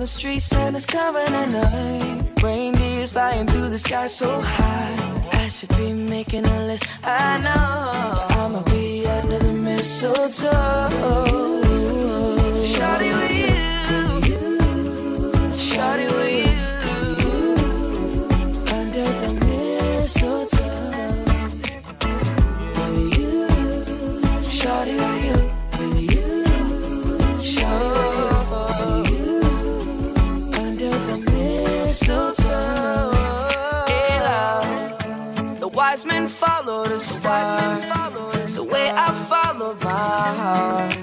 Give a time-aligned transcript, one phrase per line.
[0.00, 2.42] the streets street, Santa's coming tonight.
[2.42, 5.28] Reindeer's flying through the sky so high.
[5.32, 8.40] I should be making a list, I know.
[8.40, 10.48] I'ma be under the mistletoe.
[12.72, 14.36] Shawty with you.
[15.68, 16.49] Shawty with you.
[36.00, 37.80] Wise men follow the star.
[38.54, 40.96] The way I follow my heart.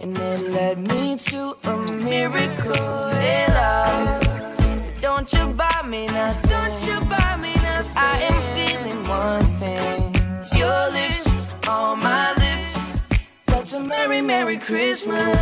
[0.00, 3.08] And it led me to a miracle.
[3.10, 5.00] Hey, love.
[5.00, 6.50] Don't you buy me nothing.
[6.50, 7.96] Don't you buy me nothing.
[7.96, 10.14] I am feeling one thing.
[10.58, 11.26] Your lips
[11.68, 13.20] on my lips.
[13.46, 15.38] That's a merry, merry Christmas.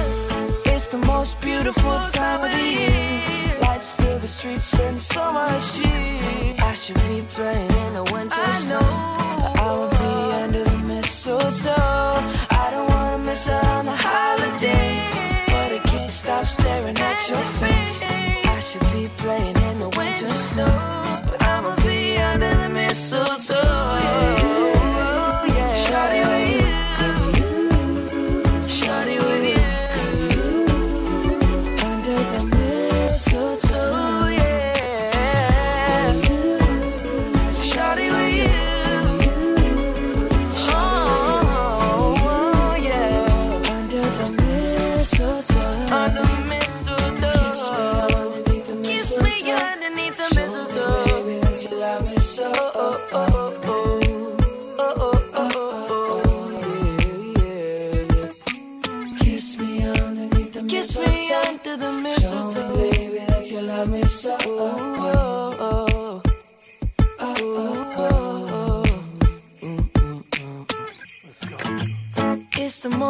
[0.67, 3.59] It's the most beautiful time of the year.
[3.61, 6.56] Lights fill the streets, spend so much cheer.
[6.77, 8.81] I should be playing in the winter snow.
[8.81, 11.73] But I will be under the mistletoe.
[11.73, 15.01] I don't wanna miss out on the holiday.
[15.47, 18.03] But I can't stop staring at your face.
[18.45, 21.46] I should be playing in the winter snow.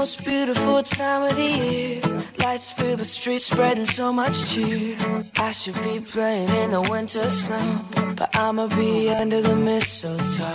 [0.07, 2.01] Most beautiful time of the year.
[2.39, 4.97] Lights fill the streets, spreading so much cheer.
[5.37, 7.81] I should be playing in the winter snow,
[8.15, 10.53] but I'ma be under the mistletoe.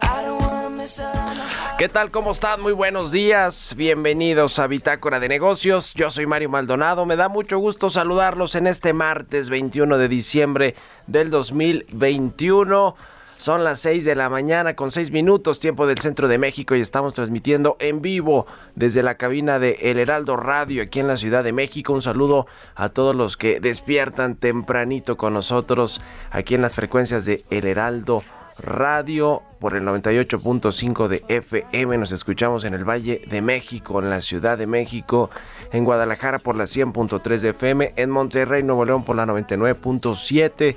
[0.00, 2.10] I don't wanna miss out on the ¿Qué tal?
[2.10, 2.62] ¿Cómo están?
[2.62, 3.74] Muy buenos días.
[3.76, 5.92] Bienvenidos a Bitácora de Negocios.
[5.92, 7.04] Yo soy Mario Maldonado.
[7.04, 10.74] Me da mucho gusto saludarlos en este martes 21 de diciembre
[11.06, 12.96] del 2021.
[13.40, 16.82] Son las 6 de la mañana con 6 minutos tiempo del centro de México y
[16.82, 21.42] estamos transmitiendo en vivo desde la cabina de El Heraldo Radio aquí en la Ciudad
[21.42, 21.94] de México.
[21.94, 27.42] Un saludo a todos los que despiertan tempranito con nosotros aquí en las frecuencias de
[27.48, 28.22] El Heraldo
[28.58, 31.96] Radio por el 98.5 de FM.
[31.96, 35.30] Nos escuchamos en el Valle de México, en la Ciudad de México,
[35.72, 40.76] en Guadalajara por la 100.3 de FM, en Monterrey, Nuevo León por la 99.7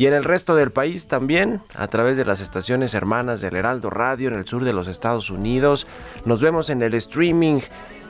[0.00, 3.90] y en el resto del país también a través de las estaciones hermanas del Heraldo
[3.90, 5.86] Radio en el sur de los Estados Unidos.
[6.24, 7.60] Nos vemos en el streaming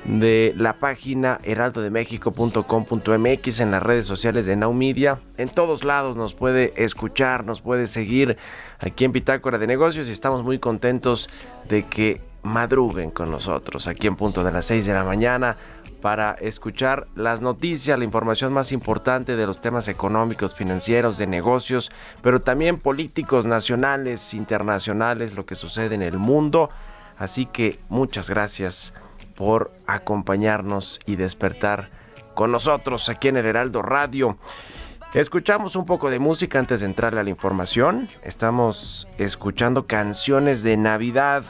[0.05, 5.19] de la página heraldodemexico.com.mx en las redes sociales de Now Media.
[5.37, 8.37] En todos lados nos puede escuchar, nos puede seguir
[8.79, 11.29] aquí en Bitácora de Negocios y estamos muy contentos
[11.69, 15.57] de que madruguen con nosotros aquí en punto de las 6 de la mañana
[16.01, 21.91] para escuchar las noticias, la información más importante de los temas económicos, financieros, de negocios,
[22.23, 26.71] pero también políticos nacionales, internacionales, lo que sucede en el mundo.
[27.19, 28.95] Así que muchas gracias
[29.37, 31.91] por acompañarnos y despertar
[32.35, 34.39] con nosotros aquí en el Heraldo Radio.
[35.13, 38.09] Escuchamos un poco de música antes de entrarle a la información.
[38.23, 41.43] Estamos escuchando canciones de Navidad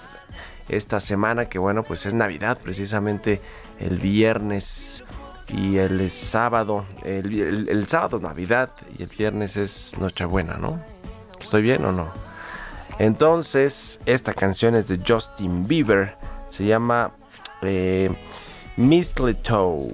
[0.71, 3.41] esta semana, que bueno, pues es Navidad precisamente
[3.81, 5.05] el viernes
[5.49, 10.81] y el sábado, el, el, sábado Navidad y el viernes es Nochebuena, ¿no?
[11.41, 12.09] ¿Estoy bien o no?
[12.99, 16.17] Entonces, esta canción es de Justin Bieber,
[16.49, 17.13] se llama
[17.63, 18.11] eh,
[18.77, 19.93] Mistletoe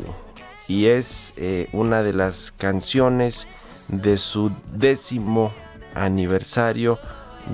[0.68, 3.46] y es eh, una de las canciones
[3.88, 5.52] de su décimo
[5.94, 6.98] aniversario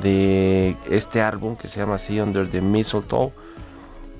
[0.00, 3.32] de este álbum que se llama así Under the Mistletoe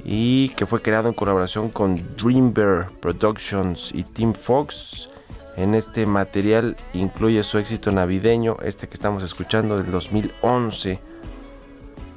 [0.05, 5.09] y que fue creado en colaboración con Dreambear Productions y Team Fox.
[5.57, 10.99] En este material incluye su éxito navideño, este que estamos escuchando del 2011.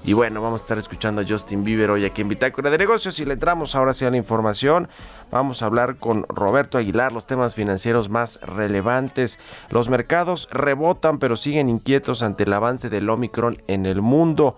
[0.06, 3.20] Y bueno, vamos a estar escuchando a Justin Bieber hoy aquí en Bitácora de Negocios
[3.20, 4.88] y le entramos ahora sí la información.
[5.32, 9.40] Vamos a hablar con Roberto Aguilar los temas financieros más relevantes.
[9.70, 14.58] Los mercados rebotan pero siguen inquietos ante el avance del Omicron en el mundo.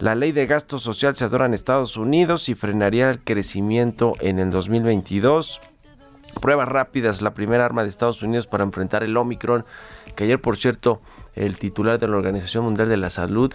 [0.00, 4.40] La ley de gasto social se adora en Estados Unidos y frenaría el crecimiento en
[4.40, 5.60] el 2022.
[6.40, 9.64] Pruebas rápidas, la primera arma de Estados Unidos para enfrentar el Omicron,
[10.16, 11.00] que ayer por cierto
[11.36, 13.54] el titular de la Organización Mundial de la Salud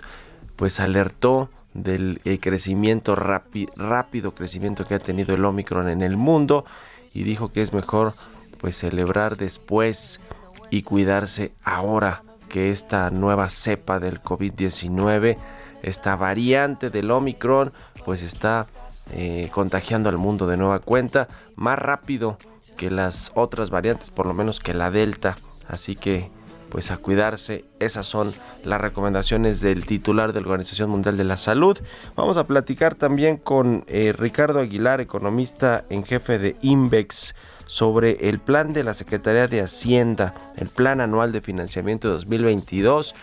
[0.55, 6.65] pues alertó del eh, crecimiento rápido crecimiento que ha tenido el Omicron en el mundo
[7.13, 8.13] y dijo que es mejor
[8.59, 10.21] pues celebrar después
[10.69, 15.37] y cuidarse ahora que esta nueva cepa del COVID-19
[15.83, 17.73] esta variante del Omicron
[18.05, 18.67] pues está
[19.11, 22.37] eh, contagiando al mundo de nueva cuenta más rápido
[22.77, 25.37] que las otras variantes, por lo menos que la Delta.
[25.67, 26.31] Así que
[26.69, 27.65] pues a cuidarse.
[27.79, 28.33] Esas son
[28.63, 31.77] las recomendaciones del titular de la Organización Mundial de la Salud.
[32.15, 37.35] Vamos a platicar también con eh, Ricardo Aguilar, economista en jefe de INVEX,
[37.65, 43.13] sobre el plan de la Secretaría de Hacienda, el plan anual de financiamiento 2022,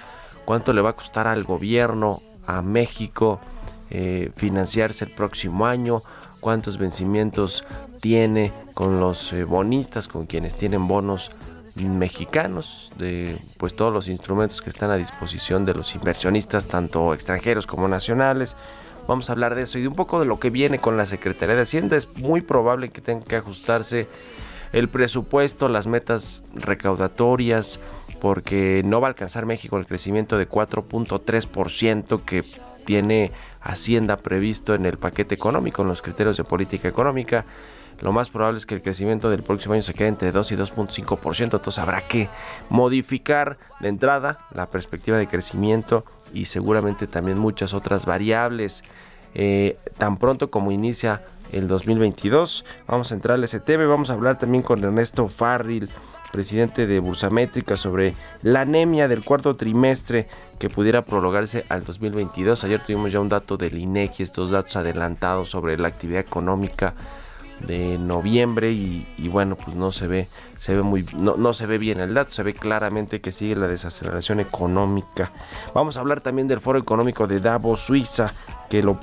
[0.45, 3.41] cuánto le va a costar al gobierno a México
[3.91, 6.03] eh, financiarse el próximo año,
[6.41, 7.65] cuántos vencimientos
[8.01, 11.31] tiene con los eh, bonistas, con quienes tienen bonos
[11.77, 17.67] mexicanos, de pues todos los instrumentos que están a disposición de los inversionistas, tanto extranjeros
[17.67, 18.57] como nacionales.
[19.07, 21.07] Vamos a hablar de eso y de un poco de lo que viene con la
[21.07, 21.97] Secretaría de Hacienda.
[21.97, 24.09] Es muy probable que tenga que ajustarse
[24.73, 27.79] el presupuesto, las metas recaudatorias,
[28.21, 32.45] porque no va a alcanzar México el crecimiento de 4.3% que
[32.85, 37.45] tiene Hacienda previsto en el paquete económico, en los criterios de política económica.
[38.01, 40.57] Lo más probable es que el crecimiento del próximo año se quede entre 2 y
[40.57, 42.29] 2.5%, entonces habrá que
[42.69, 48.85] modificar de entrada la perspectiva de crecimiento y seguramente también muchas otras variables.
[49.35, 51.23] Eh, tan pronto como inicia
[51.53, 55.91] el 2022, vamos a entrar al STV, vamos a hablar también con Ernesto Farril
[56.37, 60.29] presidente de Bursamétrica, sobre la anemia del cuarto trimestre
[60.59, 62.63] que pudiera prolongarse al 2022.
[62.63, 66.95] Ayer tuvimos ya un dato del INEGI, estos datos adelantados sobre la actividad económica
[67.67, 70.29] de noviembre y, bueno pues no se ve
[70.59, 73.57] se ve muy no, no, se ve bien el dato se ve claramente que sigue
[73.57, 75.33] la desaceleración económica
[75.73, 78.35] vamos a hablar también del foro económico de Davos Suiza
[78.69, 79.01] que lo,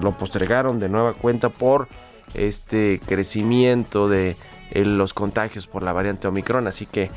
[0.00, 1.86] lo postergaron de nueva cuenta por
[2.34, 4.36] este crecimiento de
[4.74, 7.10] los contagios por la variante Omicron, así que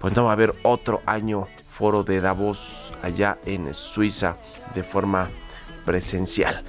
[0.00, 4.36] pues no va a haber otro año foro de Davos allá en Suiza
[4.74, 5.28] de forma
[5.84, 6.64] presencial.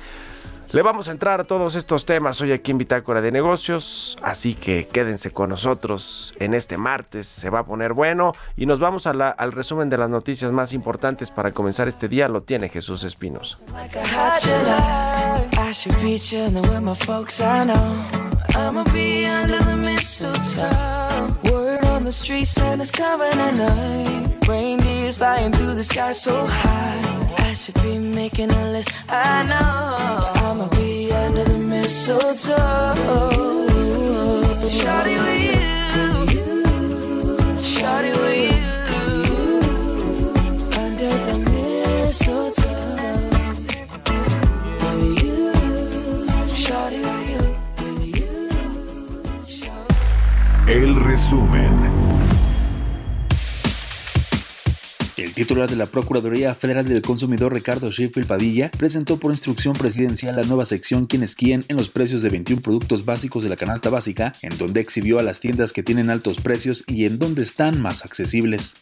[0.72, 4.54] Le vamos a entrar a todos estos temas hoy aquí en Bitácora de Negocios, así
[4.54, 9.08] que quédense con nosotros en este martes, se va a poner bueno y nos vamos
[9.08, 13.64] al resumen de las noticias más importantes para comenzar este día, lo tiene Jesús Espinos.
[18.56, 21.36] I'ma be under the mistletoe.
[21.52, 24.48] Word on the street, Santa's coming at night.
[24.48, 27.36] Reindeer's flying through the sky so high.
[27.38, 28.92] I should be making a list.
[29.10, 32.96] I know I'ma be under the mistletoe.
[34.80, 35.44] Shawty with
[36.32, 36.54] you,
[37.60, 38.69] shawty with you.
[55.40, 60.42] Titular de la Procuraduría Federal del Consumidor, Ricardo Sheffield Padilla, presentó por instrucción presidencial la
[60.42, 64.34] nueva sección Quienes quieren en los precios de 21 productos básicos de la canasta básica,
[64.42, 68.04] en donde exhibió a las tiendas que tienen altos precios y en donde están más
[68.04, 68.82] accesibles.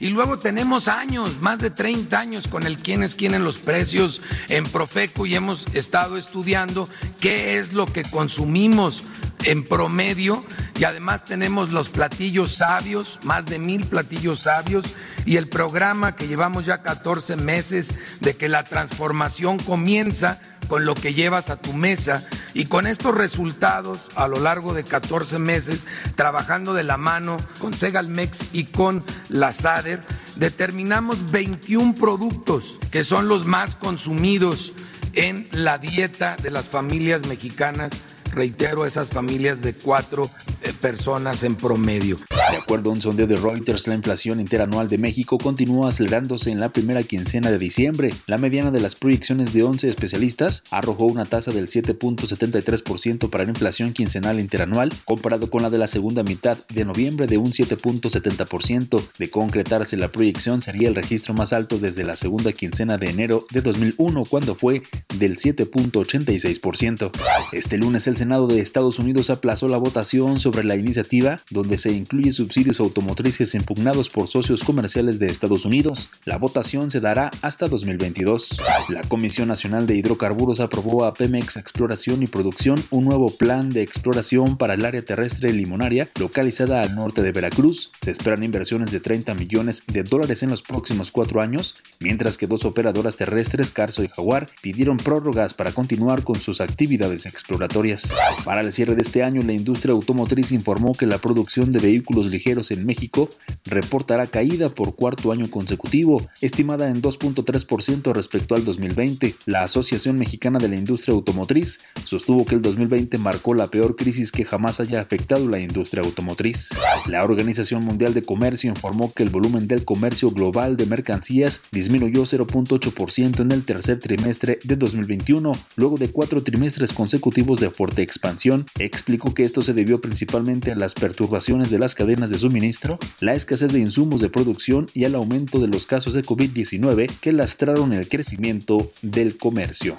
[0.00, 4.64] Y luego tenemos años, más de 30 años con el Quienes quieren los precios en
[4.64, 6.88] Profeco y hemos estado estudiando
[7.20, 9.04] qué es lo que consumimos
[9.44, 10.40] en promedio
[10.78, 14.84] Y además tenemos los platillos sabios, más de mil platillos sabios,
[15.24, 20.94] y el programa que llevamos ya 14 meses de que la transformación comienza con lo
[20.94, 25.86] que llevas a tu mesa y con estos resultados a lo largo de 14 meses
[26.16, 30.00] trabajando de la mano con Segalmex y con la SADER,
[30.36, 34.74] determinamos 21 productos que son los más consumidos
[35.12, 37.92] en la dieta de las familias mexicanas
[38.32, 40.30] reitero, esas familias de cuatro
[40.62, 42.16] eh, personas en promedio.
[42.50, 46.60] De acuerdo a un sondeo de Reuters, la inflación interanual de México continúa acelerándose en
[46.60, 48.12] la primera quincena de diciembre.
[48.26, 53.50] La mediana de las proyecciones de 11 especialistas arrojó una tasa del 7.73% para la
[53.50, 59.02] inflación quincenal interanual, comparado con la de la segunda mitad de noviembre de un 7.70%.
[59.18, 63.46] De concretarse la proyección sería el registro más alto desde la segunda quincena de enero
[63.50, 64.82] de 2001, cuando fue
[65.18, 67.10] del 7.86%.
[67.52, 71.90] Este lunes el Senado de Estados Unidos aplazó la votación sobre la iniciativa donde se
[71.90, 76.08] incluye subsidios automotrices impugnados por socios comerciales de Estados Unidos.
[76.24, 78.60] La votación se dará hasta 2022.
[78.90, 83.82] La Comisión Nacional de Hidrocarburos aprobó a Pemex Exploración y Producción un nuevo plan de
[83.82, 87.90] exploración para el área terrestre limonaria localizada al norte de Veracruz.
[88.02, 92.46] Se esperan inversiones de 30 millones de dólares en los próximos cuatro años, mientras que
[92.46, 98.11] dos operadoras terrestres, Carso y Jaguar, pidieron prórrogas para continuar con sus actividades exploratorias.
[98.44, 102.26] Para el cierre de este año, la industria automotriz informó que la producción de vehículos
[102.26, 103.28] ligeros en México
[103.66, 109.36] reportará caída por cuarto año consecutivo, estimada en 2.3% respecto al 2020.
[109.46, 114.32] La Asociación Mexicana de la Industria Automotriz sostuvo que el 2020 marcó la peor crisis
[114.32, 116.70] que jamás haya afectado la industria automotriz.
[117.06, 122.22] La Organización Mundial de Comercio informó que el volumen del comercio global de mercancías disminuyó
[122.22, 128.66] 0.8% en el tercer trimestre de 2021, luego de cuatro trimestres consecutivos de fuerte expansión,
[128.78, 133.34] explicó que esto se debió principalmente a las perturbaciones de las cadenas de suministro, la
[133.34, 137.92] escasez de insumos de producción y al aumento de los casos de COVID-19 que lastraron
[137.92, 139.96] el crecimiento del comercio.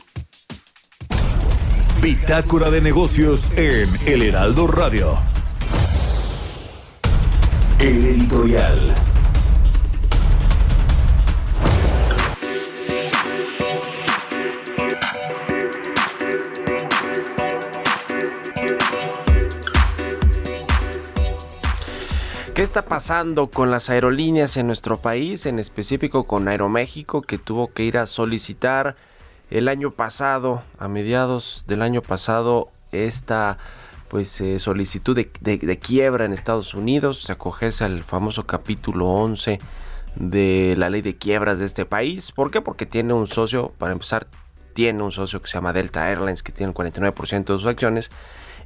[2.01, 5.17] Bitácora de negocios en El Heraldo Radio.
[7.79, 9.12] El editorial.
[22.63, 27.73] ¿Qué está pasando con las aerolíneas en nuestro país, en específico con Aeroméxico, que tuvo
[27.73, 28.95] que ir a solicitar
[29.51, 33.57] el año pasado, a mediados del año pasado, esta
[34.07, 39.59] pues eh, solicitud de, quiebra en Estados Unidos, acogerse al famoso capítulo 11
[40.15, 42.31] de la ley de quiebras de este país.
[42.31, 42.61] ¿Por qué?
[42.61, 44.27] Porque tiene un socio, para empezar,
[44.73, 48.09] tiene un socio que se llama Delta Airlines, que tiene el 49% de sus acciones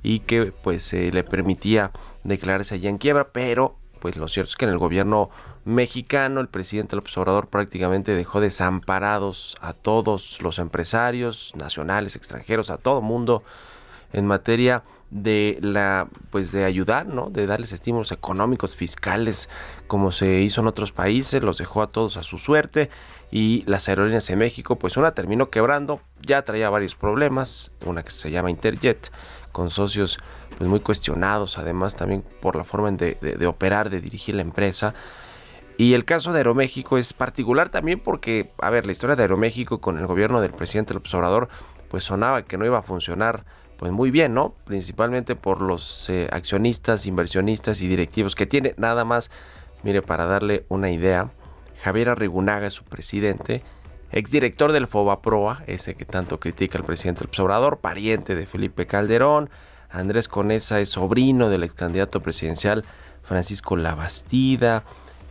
[0.03, 1.89] y que pues eh, le permitía
[2.23, 5.29] declararse allá en quiebra, pero pues lo cierto es que en el gobierno
[5.65, 12.77] mexicano el presidente López Obrador prácticamente dejó desamparados a todos los empresarios nacionales, extranjeros, a
[12.77, 13.43] todo mundo
[14.13, 17.29] en materia de la pues de ayudar, ¿no?
[17.29, 19.49] De darles estímulos económicos, fiscales,
[19.87, 22.89] como se hizo en otros países, los dejó a todos a su suerte
[23.31, 28.11] y las aerolíneas en México, pues una terminó quebrando, ya traía varios problemas, una que
[28.11, 29.11] se llama Interjet
[29.57, 30.19] con socios
[30.55, 34.93] pues muy cuestionados, además también por la forma de, operar, de dirigir la empresa.
[35.77, 39.81] Y el caso de Aeroméxico es particular también porque, a ver, la historia de Aeroméxico
[39.81, 41.49] con el gobierno del presidente López Obrador,
[41.89, 43.45] pues sonaba que no iba a funcionar
[43.79, 44.53] pues muy bien, ¿no?
[44.63, 48.75] Principalmente por los eh, accionistas, inversionistas y directivos que tiene.
[48.77, 49.31] Nada más,
[49.81, 51.31] mire, para darle una idea,
[51.81, 53.63] Javier Arrigunaga es su presidente,
[54.11, 59.49] exdirector del FOBAPROA, ese que tanto critica el presidente López Obrador, pariente de Felipe Calderón,
[59.89, 62.83] Andrés Conesa es sobrino del ex candidato presidencial
[63.23, 64.83] Francisco Labastida.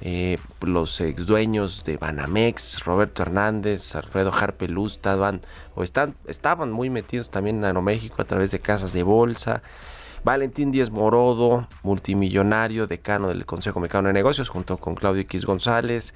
[0.03, 5.41] Eh, los ex dueños de Banamex, Roberto Hernández, Alfredo Harpeluz estaban
[5.75, 9.63] o están, estaban muy metidos también en Aeroméxico a través de casas de bolsa.
[10.23, 16.15] Valentín Díez Morodo, multimillonario, decano del Consejo Mexicano de Negocios, junto con Claudio X González,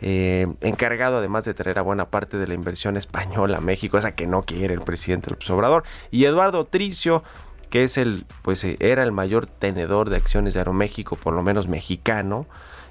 [0.00, 4.14] eh, encargado además de traer a buena parte de la inversión española a México, esa
[4.14, 7.22] que no quiere el presidente López Obrador, y Eduardo Tricio,
[7.70, 11.42] que es el, pues eh, era el mayor tenedor de acciones de Aeroméxico, por lo
[11.42, 12.46] menos mexicano,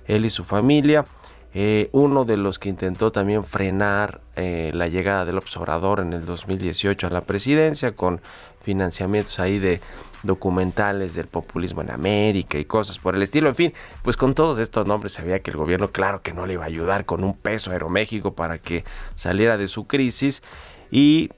[0.08, 1.06] él y su familia.
[1.54, 6.26] Eh, uno de los que intentó también frenar eh, la llegada del observador en el
[6.26, 8.22] 2018 a la presidencia con
[8.62, 9.82] financiamientos ahí de
[10.24, 13.50] documentales del populismo en América y cosas por el estilo.
[13.50, 13.74] En fin,
[14.04, 16.68] pues con todos estos nombres sabía que el gobierno claro que no le iba a
[16.68, 18.84] ayudar con un peso a Aeroméxico para que
[19.16, 20.44] saliera de su crisis
[20.92, 21.32] y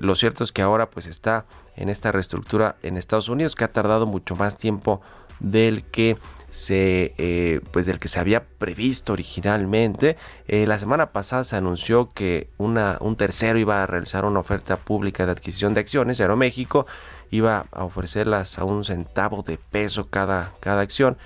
[0.00, 3.72] lo cierto es que ahora pues está en esta reestructura en Estados Unidos que ha
[3.72, 5.00] tardado mucho más tiempo
[5.40, 6.16] del que
[6.50, 12.10] se eh, pues del que se había previsto originalmente eh, la semana pasada se anunció
[12.10, 16.86] que un tercero iba a realizar una oferta pública de adquisición de acciones Aeroméxico
[17.34, 21.16] iba a ofrecerlas a un centavo de peso cada, cada acción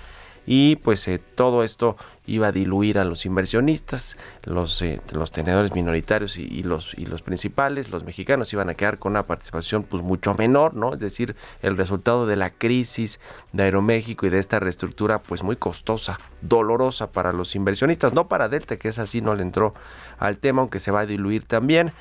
[0.51, 5.75] y pues eh, todo esto iba a diluir a los inversionistas, los, eh, los tenedores
[5.75, 10.01] minoritarios y, los, y los principales, los mexicanos iban a quedar con una participación pues
[10.01, 10.95] mucho menor, ¿no?
[10.95, 13.19] Es decir, el resultado de la crisis
[13.53, 18.49] de Aeroméxico y de esta reestructura pues muy costosa, dolorosa para los inversionistas, no para
[18.49, 19.75] Delta que es así, no le entró
[20.17, 21.93] al tema, aunque se va a diluir también.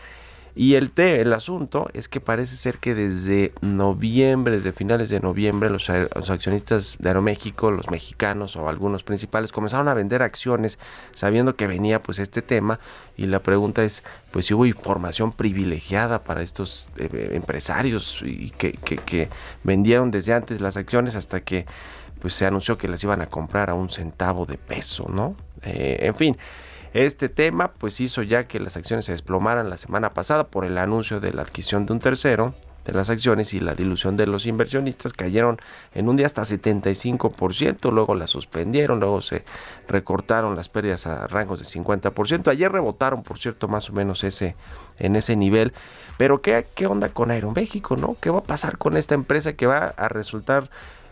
[0.60, 5.20] Y el, té, el asunto es que parece ser que desde noviembre, desde finales de
[5.20, 10.80] noviembre, los, accionistas de Aeroméxico, los mexicanos o algunos principales, comenzaron a vender acciones
[11.14, 12.80] sabiendo que venía pues este tema.
[13.16, 18.72] Y la pregunta es, pues si hubo información privilegiada para estos eh, empresarios y que,
[18.72, 19.30] que,
[19.62, 21.66] vendieron desde antes las acciones hasta que
[22.20, 25.36] pues se anunció que las iban a comprar a un centavo de peso, ¿no?
[25.62, 26.36] Eh, en fin.
[26.94, 30.78] Este tema pues hizo ya que las acciones se desplomaran la semana pasada por el
[30.78, 32.54] anuncio de la adquisición de un tercero
[32.88, 35.60] de las acciones y la dilución de los inversionistas cayeron
[35.94, 39.44] en un día hasta 75%, luego la suspendieron, luego se
[39.86, 42.48] recortaron las pérdidas a rangos de 50%.
[42.48, 44.56] Ayer rebotaron, por cierto, más o menos ese
[44.98, 45.74] en ese nivel.
[46.16, 48.16] Pero ¿qué, qué onda con Aeroméxico, no?
[48.22, 50.70] ¿Qué va a pasar con esta empresa que va a resultar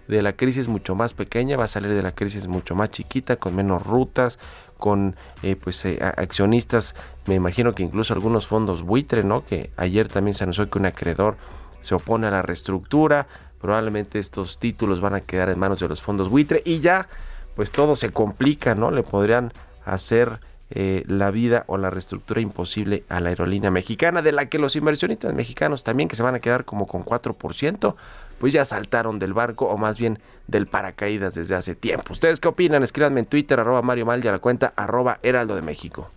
[0.09, 3.37] de la crisis mucho más pequeña, va a salir de la crisis mucho más chiquita,
[3.37, 4.38] con menos rutas,
[4.78, 6.95] con eh, pues eh, accionistas,
[7.26, 9.45] me imagino que incluso algunos fondos buitre, ¿no?
[9.45, 11.37] Que ayer también se anunció que un acreedor
[11.80, 13.26] se opone a la reestructura,
[13.61, 17.06] probablemente estos títulos van a quedar en manos de los fondos buitre y ya
[17.54, 18.90] pues todo se complica, ¿no?
[18.90, 19.52] Le podrían
[19.85, 24.59] hacer eh, la vida o la reestructura imposible a la aerolínea mexicana, de la que
[24.59, 27.95] los inversionistas mexicanos también que se van a quedar como con 4%,
[28.38, 32.12] pues ya saltaron del barco o más bien del paracaídas desde hace tiempo.
[32.12, 32.82] ¿Ustedes qué opinan?
[32.82, 36.10] Escríbanme en Twitter, arroba Mario Mal y a la cuenta arroba Heraldo de México.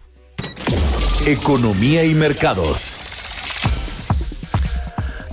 [1.25, 2.97] Economía y mercados.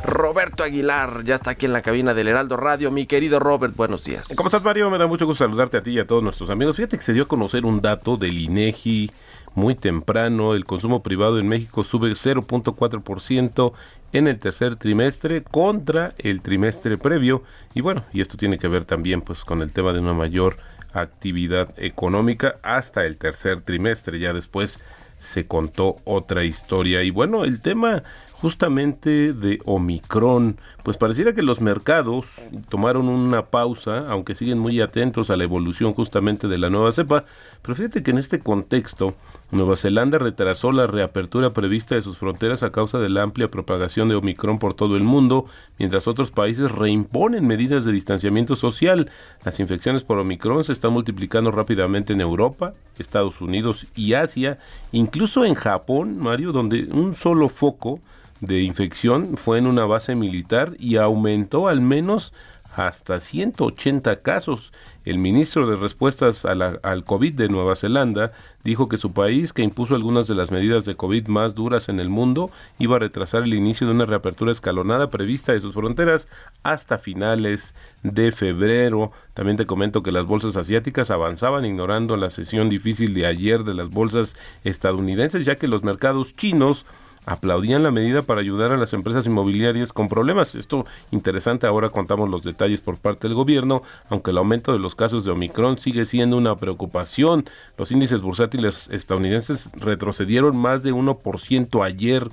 [0.07, 2.91] Roberto Aguilar ya está aquí en la cabina del Heraldo Radio.
[2.91, 4.29] Mi querido Robert, buenos días.
[4.37, 4.89] ¿Cómo estás, Mario?
[4.89, 6.77] Me da mucho gusto saludarte a ti y a todos nuestros amigos.
[6.77, 9.11] Fíjate que se dio a conocer un dato del INEGI
[9.57, 10.55] muy temprano.
[10.55, 13.73] El consumo privado en México sube 0.4%
[14.13, 17.43] en el tercer trimestre contra el trimestre previo.
[17.75, 20.57] Y bueno, y esto tiene que ver también pues con el tema de una mayor
[20.93, 24.79] actividad económica hasta el tercer trimestre, ya después
[25.19, 27.03] se contó otra historia.
[27.03, 28.03] Y bueno, el tema
[28.41, 32.27] justamente de Omicron, pues pareciera que los mercados
[32.69, 37.25] tomaron una pausa, aunque siguen muy atentos a la evolución justamente de la nueva cepa,
[37.63, 39.15] pero fíjate que en este contexto
[39.51, 44.09] Nueva Zelanda retrasó la reapertura prevista de sus fronteras a causa de la amplia propagación
[44.09, 45.47] de Omicron por todo el mundo,
[45.79, 49.11] mientras otros países reimponen medidas de distanciamiento social.
[49.45, 54.59] Las infecciones por Omicron se están multiplicando rápidamente en Europa, Estados Unidos y Asia,
[54.91, 58.01] incluso en Japón, Mario, donde un solo foco
[58.41, 62.33] de infección fue en una base militar y aumentó al menos
[62.77, 64.73] hasta 180 casos.
[65.05, 68.33] El ministro de Respuestas al COVID de Nueva Zelanda
[68.65, 72.01] dijo que su país, que impuso algunas de las medidas de COVID más duras en
[72.01, 76.29] el mundo, iba a retrasar el inicio de una reapertura escalonada prevista de sus fronteras
[76.65, 79.13] hasta finales de febrero.
[79.33, 83.75] También te comento que las bolsas asiáticas avanzaban ignorando la sesión difícil de ayer de
[83.75, 86.85] las bolsas estadounidenses, ya que los mercados chinos
[87.27, 90.55] aplaudían la medida para ayudar a las empresas inmobiliarias con problemas.
[90.55, 94.95] Esto interesante, ahora contamos los detalles por parte del gobierno, aunque el aumento de los
[94.95, 97.45] casos de Omicron sigue siendo una preocupación.
[97.77, 102.29] Los índices bursátiles estadounidenses retrocedieron más de 1% ayer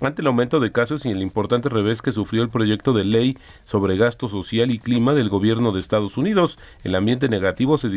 [0.00, 3.38] ante el aumento de casos y el importante revés que sufrió el proyecto de ley
[3.64, 6.58] sobre gasto social y clima del gobierno de Estados Unidos.
[6.84, 7.88] El ambiente negativo se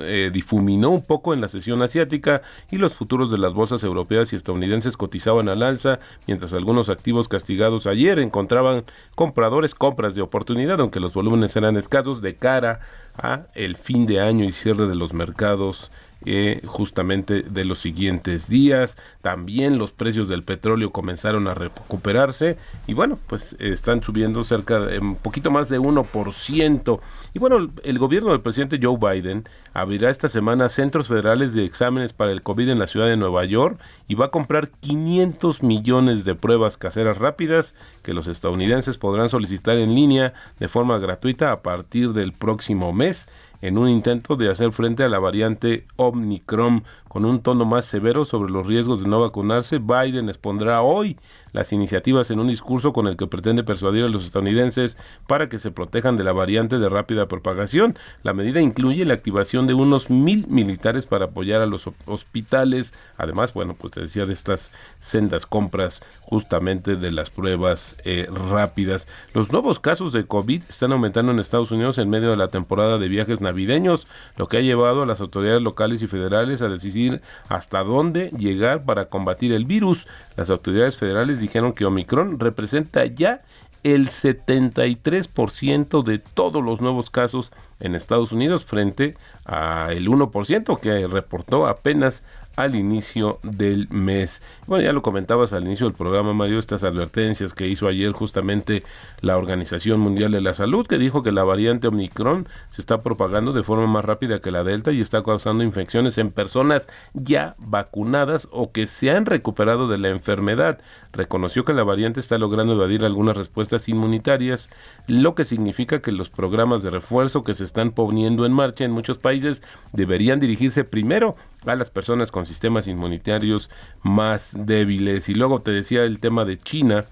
[0.00, 4.32] eh, difuminó un poco en la sesión asiática y los futuros de las bolsas europeas
[4.32, 10.80] y estadounidenses cotizaban al alza, mientras algunos activos castigados ayer encontraban compradores compras de oportunidad,
[10.80, 12.80] aunque los volúmenes eran escasos de cara
[13.16, 15.90] a el fin de año y cierre de los mercados
[16.26, 18.96] eh, justamente de los siguientes días.
[19.22, 24.98] También los precios del petróleo comenzaron a recuperarse y bueno, pues están subiendo cerca de
[24.98, 27.00] un poquito más de 1%.
[27.34, 32.12] Y bueno, el gobierno del presidente Joe Biden abrirá esta semana centros federales de exámenes
[32.12, 33.78] para el COVID en la ciudad de Nueva York
[34.08, 39.76] y va a comprar 500 millones de pruebas caseras rápidas que los estadounidenses podrán solicitar
[39.76, 43.28] en línea de forma gratuita a partir del próximo mes
[43.60, 48.24] en un intento de hacer frente a la variante Omicron con un tono más severo
[48.24, 49.78] sobre los riesgos de no vacunarse.
[49.78, 51.16] Biden expondrá hoy
[51.52, 55.58] las iniciativas en un discurso con el que pretende persuadir a los estadounidenses para que
[55.58, 57.96] se protejan de la variante de rápida propagación.
[58.22, 62.92] La medida incluye la activación de unos mil militares para apoyar a los hospitales.
[63.16, 69.08] Además, bueno, pues te decía de estas sendas compras justamente de las pruebas eh, rápidas.
[69.32, 72.98] Los nuevos casos de COVID están aumentando en Estados Unidos en medio de la temporada
[72.98, 77.07] de viajes navideños, lo que ha llevado a las autoridades locales y federales a decidir
[77.48, 80.06] hasta dónde llegar para combatir el virus.
[80.36, 83.42] Las autoridades federales dijeron que Omicron representa ya
[83.84, 91.06] el 73% de todos los nuevos casos en Estados Unidos frente a el 1% que
[91.06, 92.24] reportó apenas
[92.58, 94.42] al inicio del mes.
[94.66, 98.82] Bueno, ya lo comentabas al inicio del programa, Mario, estas advertencias que hizo ayer justamente
[99.20, 103.52] la Organización Mundial de la Salud, que dijo que la variante Omicron se está propagando
[103.52, 108.48] de forma más rápida que la Delta y está causando infecciones en personas ya vacunadas
[108.50, 110.80] o que se han recuperado de la enfermedad.
[111.12, 114.68] Reconoció que la variante está logrando evadir algunas respuestas inmunitarias,
[115.06, 118.90] lo que significa que los programas de refuerzo que se están poniendo en marcha en
[118.90, 123.70] muchos países deberían dirigirse primero a las personas con sistemas inmunitarios
[124.02, 125.28] más débiles.
[125.28, 127.04] Y luego te decía el tema de China.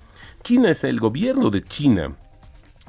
[0.42, 2.16] China es el gobierno de China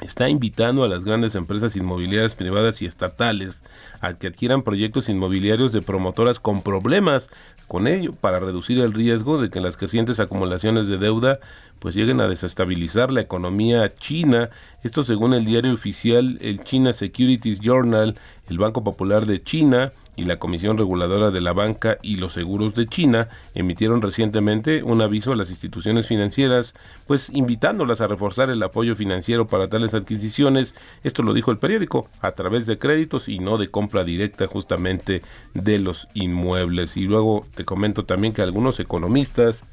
[0.02, 3.64] está invitando a las grandes empresas inmobiliarias privadas y estatales
[4.00, 7.30] a que adquieran proyectos inmobiliarios de promotoras con problemas
[7.68, 11.40] con ello para reducir el riesgo de que las crecientes acumulaciones de deuda
[11.80, 14.50] pues lleguen a desestabilizar la economía china.
[14.84, 18.18] Esto según el diario oficial el China Securities Journal,
[18.50, 22.76] el Banco Popular de China y la Comisión Reguladora de la Banca y los Seguros
[22.76, 26.74] de China emitieron recientemente un aviso a las instituciones financieras,
[27.06, 30.76] pues invitándolas a reforzar el apoyo financiero para tales adquisiciones.
[31.04, 35.22] Esto lo dijo el periódico, a través de créditos y no de compra directa justamente
[35.54, 36.98] de los inmuebles.
[36.98, 39.64] Y luego te comento también que algunos economistas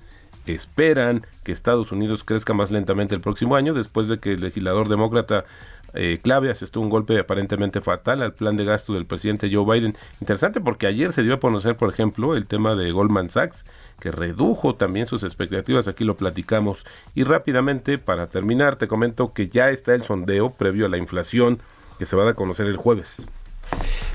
[0.46, 4.88] esperan que Estados Unidos crezca más lentamente el próximo año después de que el legislador
[4.88, 5.46] demócrata
[5.94, 9.96] eh, clave asestó un golpe aparentemente fatal al plan de gasto del presidente Joe Biden.
[10.20, 13.64] Interesante porque ayer se dio a conocer, por ejemplo, el tema de Goldman Sachs,
[14.00, 16.84] que redujo también sus expectativas, aquí lo platicamos.
[17.14, 21.60] Y rápidamente, para terminar, te comento que ya está el sondeo previo a la inflación
[21.98, 23.26] que se va a dar a conocer el jueves.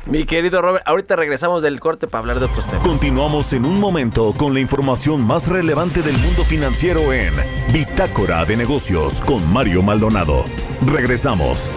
[0.06, 2.84] Mi querido Robert, ahorita regresamos del corte para hablar de otros temas.
[2.84, 7.34] Continuamos en un momento con la información más relevante del mundo financiero en
[7.72, 10.46] Bitácora de Negocios con Mario Maldonado.
[10.86, 11.70] Regresamos.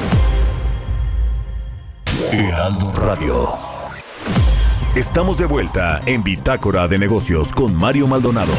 [2.33, 3.49] Heraldo Radio.
[4.95, 8.53] Estamos de vuelta en Bitácora de Negocios con Mario Maldonado.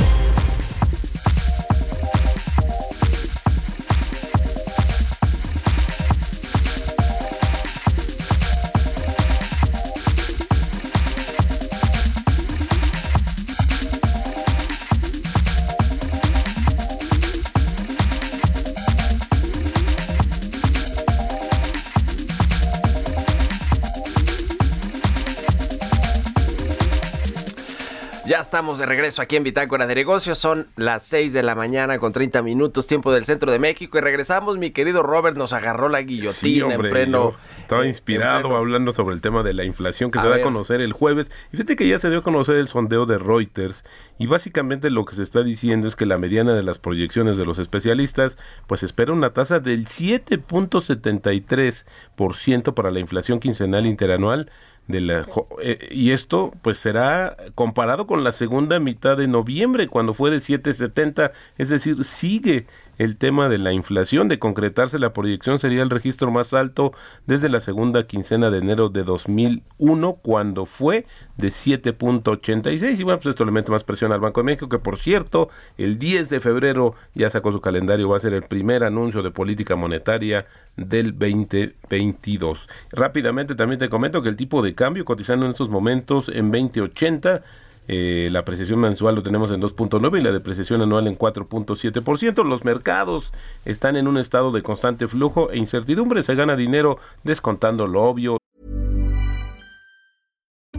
[28.31, 30.37] Estamos de regreso aquí en Bitácora de Negocios.
[30.37, 33.97] Son las 6 de la mañana con 30 minutos, tiempo del centro de México.
[33.97, 34.57] Y regresamos.
[34.57, 37.33] Mi querido Robert nos agarró la guillotina en pleno.
[37.59, 40.93] Estaba inspirado hablando sobre el tema de la inflación que se va a conocer el
[40.93, 41.31] jueves.
[41.51, 43.83] Y fíjate que ya se dio a conocer el sondeo de Reuters.
[44.17, 47.45] Y básicamente lo que se está diciendo es que la mediana de las proyecciones de
[47.45, 54.49] los especialistas, pues espera una tasa del 7.73% para la inflación quincenal interanual
[54.87, 55.25] de la
[55.61, 60.37] eh, y esto pues será comparado con la segunda mitad de noviembre cuando fue de
[60.37, 62.65] 7.70, es decir, sigue
[62.97, 64.27] el tema de la inflación.
[64.27, 66.93] De concretarse la proyección sería el registro más alto
[67.25, 71.05] desde la segunda quincena de enero de 2001, cuando fue
[71.37, 72.99] de 7.86.
[72.99, 75.49] Y bueno, pues esto le mete más presión al Banco de México, que por cierto,
[75.77, 79.31] el 10 de febrero ya sacó su calendario, va a ser el primer anuncio de
[79.31, 82.69] política monetaria del 2022.
[82.91, 87.43] Rápidamente también te comento que el tipo de cambio cotizando en estos momentos en 2080
[87.87, 92.43] eh, la apreciación mensual lo tenemos en 2.9 y la depreciación anual en 4.7%.
[92.43, 93.33] Los mercados
[93.65, 96.23] están en un estado de constante flujo e incertidumbre.
[96.23, 98.37] Se gana dinero descontando lo obvio.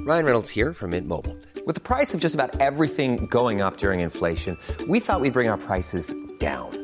[0.06, 1.34] Ryan Reynolds here from Mint Mobile.
[1.66, 5.48] With the price of just about everything going up during inflation, we thought we'd bring
[5.48, 6.83] our prices down.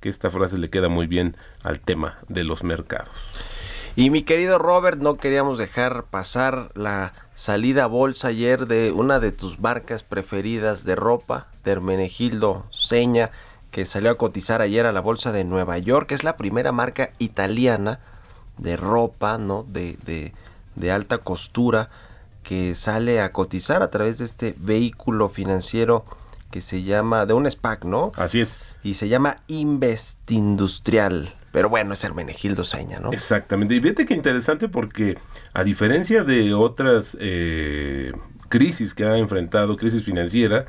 [0.00, 3.10] que esta frase le queda muy bien al tema de los mercados.
[3.96, 9.18] Y mi querido Robert, no queríamos dejar pasar la salida a bolsa ayer de una
[9.18, 13.30] de tus marcas preferidas de ropa, de Hermenegildo Seña,
[13.70, 16.72] que salió a cotizar ayer a la bolsa de Nueva York, que es la primera
[16.72, 18.00] marca italiana
[18.58, 19.64] de ropa, ¿no?
[19.68, 20.32] De, de,
[20.76, 21.88] de alta costura
[22.42, 26.04] que sale a cotizar a través de este vehículo financiero
[26.50, 28.12] que se llama, de un SPAC, ¿no?
[28.16, 28.58] Así es.
[28.82, 31.34] Y se llama Investindustrial.
[31.52, 33.12] Pero bueno, es Hermenegildo Seña, ¿no?
[33.12, 33.74] Exactamente.
[33.74, 35.18] Y fíjate que interesante porque
[35.52, 38.12] a diferencia de otras eh,
[38.48, 40.66] crisis que ha enfrentado, crisis financiera,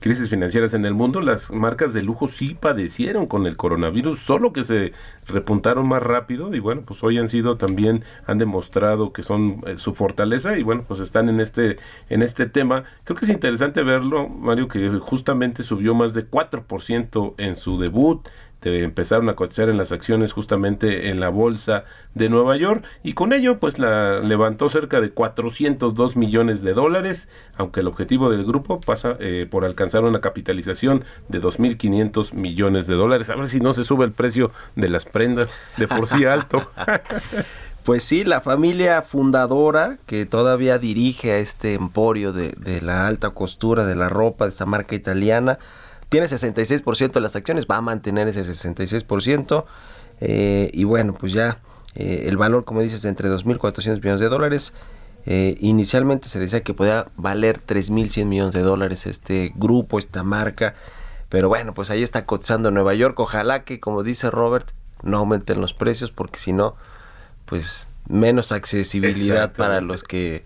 [0.00, 4.52] crisis financieras en el mundo, las marcas de lujo sí padecieron con el coronavirus, solo
[4.52, 4.92] que se
[5.26, 9.76] repuntaron más rápido y bueno, pues hoy han sido también, han demostrado que son eh,
[9.76, 11.78] su fortaleza y bueno, pues están en este,
[12.08, 12.84] en este tema.
[13.04, 18.26] Creo que es interesante verlo, Mario, que justamente subió más de 4% en su debut,
[18.64, 23.32] empezaron a cotizar en las acciones justamente en la bolsa de Nueva York y con
[23.32, 28.80] ello pues la levantó cerca de 402 millones de dólares, aunque el objetivo del grupo
[28.80, 33.30] pasa eh, por alcanzar una capitalización de 2.500 millones de dólares.
[33.30, 36.68] A ver si no se sube el precio de las prendas de por sí alto.
[37.84, 43.28] Pues sí, la familia fundadora que todavía dirige a este emporio de, de la alta
[43.28, 45.58] costura de la ropa de esta marca italiana,
[46.08, 49.64] tiene 66% de las acciones, va a mantener ese 66%.
[50.20, 51.60] Eh, y bueno, pues ya
[51.94, 54.72] eh, el valor, como dices, entre 2.400 millones de dólares.
[55.26, 60.74] Eh, inicialmente se decía que podía valer 3.100 millones de dólares este grupo, esta marca.
[61.28, 63.18] Pero bueno, pues ahí está cotizando en Nueva York.
[63.18, 64.68] Ojalá que, como dice Robert,
[65.02, 66.76] no aumenten los precios porque si no,
[67.46, 70.44] pues menos accesibilidad para los que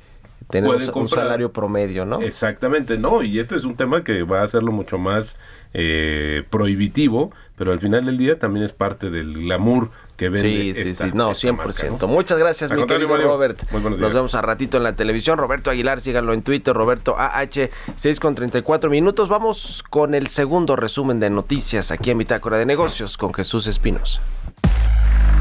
[0.48, 2.20] tenemos un salario promedio, ¿no?
[2.20, 5.36] Exactamente, no, y este es un tema que va a hacerlo mucho más
[5.74, 10.48] eh, prohibitivo, pero al final del día también es parte del glamour que vende.
[10.48, 12.06] Sí, sí, sí, no, 100%.
[12.06, 13.70] Muchas gracias, mi querido Robert.
[13.72, 15.38] Nos vemos a ratito en la televisión.
[15.38, 19.28] Roberto Aguilar, síganlo en Twitter, Roberto AH, 6 con 34 minutos.
[19.28, 24.22] Vamos con el segundo resumen de noticias aquí en Bitácora de Negocios con Jesús Espinosa.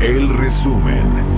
[0.01, 1.36] El resumen.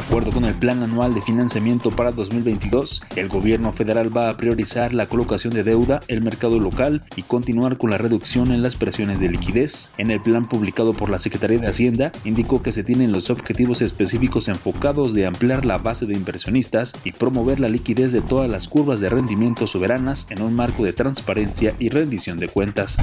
[0.00, 4.94] Acuerdo con el Plan Anual de Financiamiento para 2022, el gobierno federal va a priorizar
[4.94, 9.20] la colocación de deuda, el mercado local y continuar con la reducción en las presiones
[9.20, 9.92] de liquidez.
[9.98, 13.82] En el plan publicado por la Secretaría de Hacienda, indicó que se tienen los objetivos
[13.82, 18.68] específicos enfocados de ampliar la base de inversionistas y promover la liquidez de todas las
[18.68, 22.96] curvas de rendimiento soberanas en un marco de transparencia y rendición de cuentas.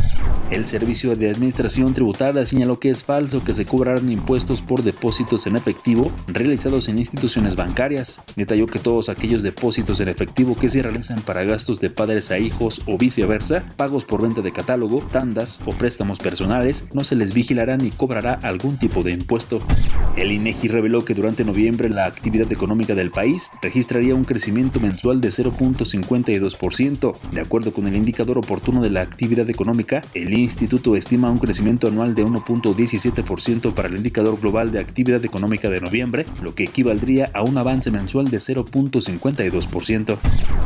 [0.49, 5.45] El Servicio de Administración Tributaria señaló que es falso que se cobrarán impuestos por depósitos
[5.45, 8.21] en efectivo realizados en instituciones bancarias.
[8.35, 12.39] Detalló que todos aquellos depósitos en efectivo que se realizan para gastos de padres a
[12.39, 17.33] hijos o viceversa, pagos por venta de catálogo, tandas o préstamos personales, no se les
[17.33, 19.61] vigilará ni cobrará algún tipo de impuesto.
[20.15, 25.21] El INEGI reveló que durante noviembre la actividad económica del país registraría un crecimiento mensual
[25.21, 27.17] de 0.52%.
[27.31, 31.87] De acuerdo con el indicador oportuno de la actividad económica, el instituto estima un crecimiento
[31.87, 37.31] anual de 1.17% para el indicador global de actividad económica de noviembre, lo que equivaldría
[37.33, 40.17] a un avance mensual de 0.52%.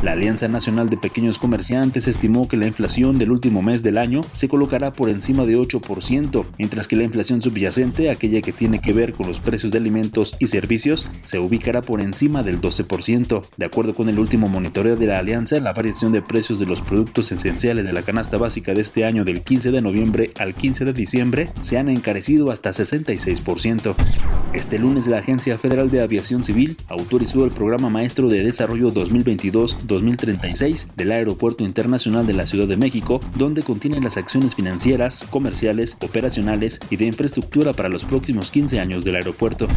[0.04, 4.20] La Alianza Nacional de Pequeños Comerciantes estimó que la inflación del último mes del año
[4.34, 8.92] se colocará por encima de 8%, mientras que la inflación subyacente, aquella que tiene que
[8.92, 13.44] ver con los precios de alimentos y servicios, se ubicará por encima del 12%.
[13.56, 16.82] De acuerdo con el último monitoreo de la Alianza, la variación de precios de los
[16.82, 20.84] productos esenciales de la canasta básica de este año del 15 de noviembre al 15
[20.84, 23.96] de diciembre se han encarecido hasta 66%.
[24.54, 30.94] Este lunes la Agencia Federal de Aviación Civil autorizó el Programa Maestro de Desarrollo 2022-2036
[30.96, 36.80] del Aeropuerto Internacional de la Ciudad de México, donde contiene las acciones financieras, comerciales, operacionales
[36.90, 39.68] y de infraestructura para los próximos 15 años del aeropuerto.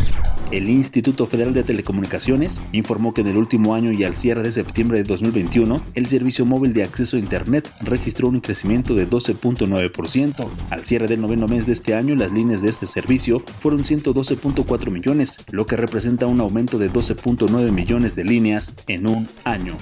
[0.51, 4.53] El Instituto Federal de Telecomunicaciones informó que en el último año y al cierre de
[4.53, 10.49] septiembre de 2021, el servicio móvil de acceso a Internet registró un crecimiento de 12.9%.
[10.71, 14.91] Al cierre del noveno mes de este año, las líneas de este servicio fueron 112.4
[14.91, 19.75] millones, lo que representa presenta un aumento de 12.9 millones de líneas en un año.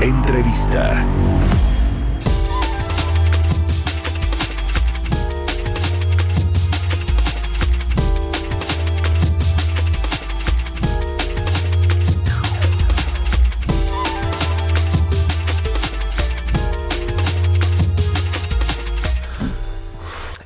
[0.00, 1.06] Entrevista.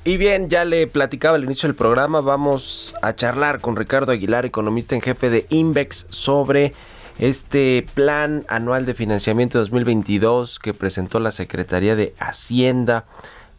[0.08, 4.46] Y bien, ya le platicaba al inicio del programa, vamos a charlar con Ricardo Aguilar,
[4.46, 6.72] economista en jefe de Invex, sobre
[7.18, 13.04] este plan anual de financiamiento 2022 que presentó la Secretaría de Hacienda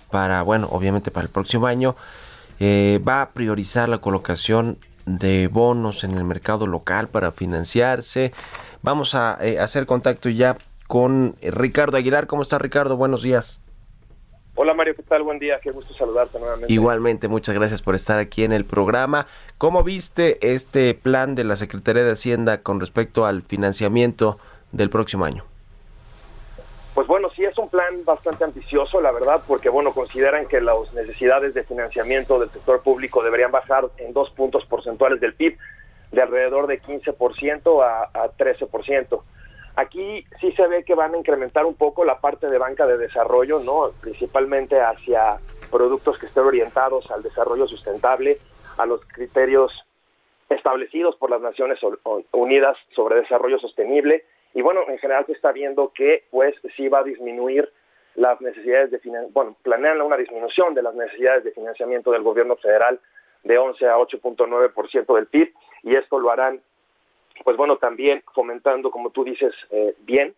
[0.10, 1.96] para, bueno, obviamente para el próximo año.
[2.60, 8.34] Eh, va a priorizar la colocación de bonos en el mercado local para financiarse.
[8.82, 10.58] Vamos a eh, hacer contacto ya
[10.88, 12.26] con Ricardo Aguilar.
[12.26, 12.98] ¿Cómo está Ricardo?
[12.98, 13.59] Buenos días.
[14.62, 15.24] Hola Mario, ¿qué tal?
[15.24, 16.74] Buen día, qué gusto saludarte nuevamente.
[16.74, 19.26] Igualmente, muchas gracias por estar aquí en el programa.
[19.58, 24.38] ¿Cómo viste este plan de la Secretaría de Hacienda con respecto al financiamiento
[24.74, 25.46] del próximo año?
[26.94, 30.94] Pues bueno, sí es un plan bastante ambicioso, la verdad, porque bueno, consideran que las
[30.94, 35.58] necesidades de financiamiento del sector público deberían bajar en dos puntos porcentuales del PIB,
[36.12, 39.22] de alrededor de 15% a, a 13%.
[39.80, 42.98] Aquí sí se ve que van a incrementar un poco la parte de banca de
[42.98, 43.92] desarrollo, ¿no?
[44.02, 45.38] Principalmente hacia
[45.72, 48.36] productos que estén orientados al desarrollo sustentable,
[48.78, 49.72] a los criterios
[50.50, 51.80] establecidos por las Naciones
[52.34, 54.26] Unidas sobre desarrollo sostenible.
[54.54, 57.72] Y bueno, en general se está viendo que pues sí va a disminuir
[58.16, 59.00] las necesidades de
[59.32, 63.00] bueno, planean una disminución de las necesidades de financiamiento del gobierno federal
[63.46, 66.60] de 11 a 8.9% del PIB y esto lo harán
[67.44, 70.34] pues bueno, también fomentando, como tú dices, eh, bien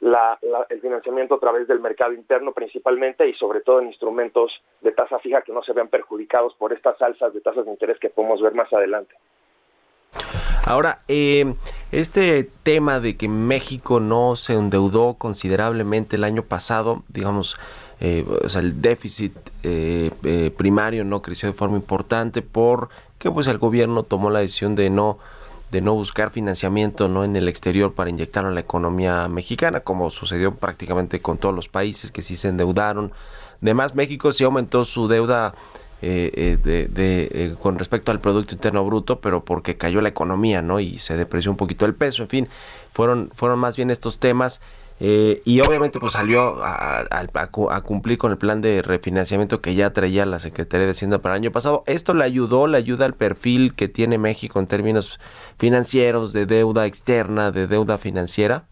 [0.00, 4.92] la, el financiamiento a través del mercado interno principalmente y sobre todo en instrumentos de
[4.92, 8.10] tasa fija que no se vean perjudicados por estas alzas de tasas de interés que
[8.10, 9.14] podemos ver más adelante.
[10.64, 11.54] Ahora, eh,
[11.92, 17.56] este tema de que México no se endeudó considerablemente el año pasado, digamos,
[18.00, 19.32] eh, o sea, el déficit
[20.56, 25.18] primario no creció de forma importante porque pues el gobierno tomó la decisión de no
[25.70, 30.10] de no buscar financiamiento no en el exterior para inyectar a la economía mexicana como
[30.10, 33.12] sucedió prácticamente con todos los países que sí se endeudaron
[33.62, 35.54] además México sí aumentó su deuda
[36.00, 40.62] eh, eh, de, eh, con respecto al producto interno bruto pero porque cayó la economía
[40.62, 42.22] no y se depreció un poquito el peso.
[42.22, 42.48] En fin
[42.92, 44.60] fueron fueron más bien estos temas
[45.00, 49.92] eh, y obviamente pues salió a, a, cumplir con el plan de refinanciamiento que ya
[49.92, 51.84] traía la Secretaría de Hacienda para el año pasado.
[51.86, 55.20] ¿Esto le ayudó, le ayuda al perfil que tiene México en términos
[55.58, 58.64] financieros, de deuda externa, de deuda financiera?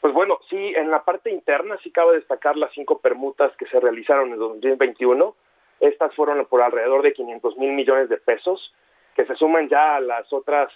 [0.00, 3.78] Pues bueno, sí, en la parte interna sí cabe destacar las cinco permutas que se
[3.78, 5.34] realizaron en 2021.
[5.80, 8.72] Estas fueron por alrededor de 500 mil millones de pesos,
[9.14, 10.72] que se suman ya a las otras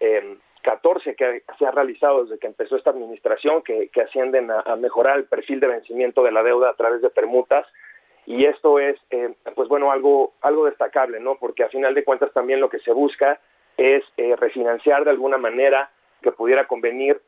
[0.00, 5.16] eh, 14 que se ha realizado desde que empezó esta administración, que, ascienden a, mejorar
[5.16, 7.64] el perfil de vencimiento de la deuda a través de permutas.
[8.26, 11.36] Y esto es, eh, pues bueno, algo, algo destacable, ¿no?
[11.36, 13.38] Porque a final de cuentas también lo que se busca
[13.76, 15.88] es eh, refinanciar de alguna manera
[16.20, 17.20] que pudiera convenir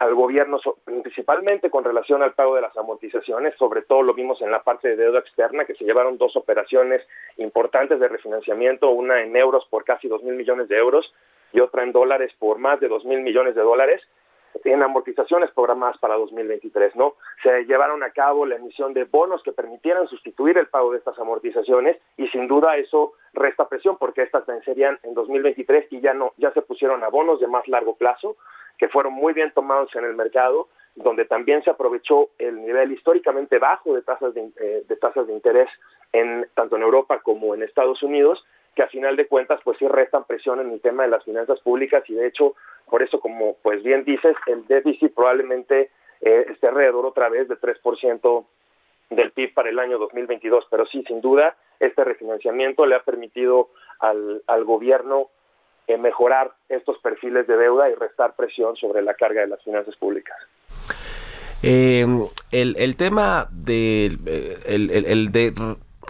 [0.00, 4.50] al gobierno, principalmente con relación al pago de las amortizaciones, sobre todo lo vimos en
[4.50, 7.00] la parte de deuda externa, que se llevaron dos operaciones
[7.36, 11.14] importantes de refinanciamiento, una en euros por casi dos mil millones de euros
[11.52, 14.02] y otra en dólares por más de dos mil millones de dólares
[14.64, 17.14] en amortizaciones programadas para 2023, ¿no?
[17.42, 21.18] Se llevaron a cabo la emisión de bonos que permitieran sustituir el pago de estas
[21.18, 26.32] amortizaciones y sin duda eso resta presión porque estas vencerían en 2023 y ya no
[26.38, 28.36] ya se pusieron a bonos de más largo plazo
[28.78, 33.58] que fueron muy bien tomados en el mercado, donde también se aprovechó el nivel históricamente
[33.58, 35.68] bajo de tasas de, eh, de tasas de interés
[36.12, 38.44] en tanto en Europa como en Estados Unidos
[38.78, 41.58] que a final de cuentas pues sí restan presión en el tema de las finanzas
[41.62, 42.54] públicas y de hecho
[42.88, 47.56] por eso como pues bien dices el déficit probablemente eh, esté alrededor otra vez de
[47.56, 48.44] 3%
[49.10, 53.70] del PIB para el año 2022 pero sí sin duda este refinanciamiento le ha permitido
[53.98, 55.26] al, al gobierno
[55.88, 59.96] eh, mejorar estos perfiles de deuda y restar presión sobre la carga de las finanzas
[59.96, 60.36] públicas.
[61.64, 62.06] Eh,
[62.52, 64.18] el, el tema del
[64.64, 65.52] el, el de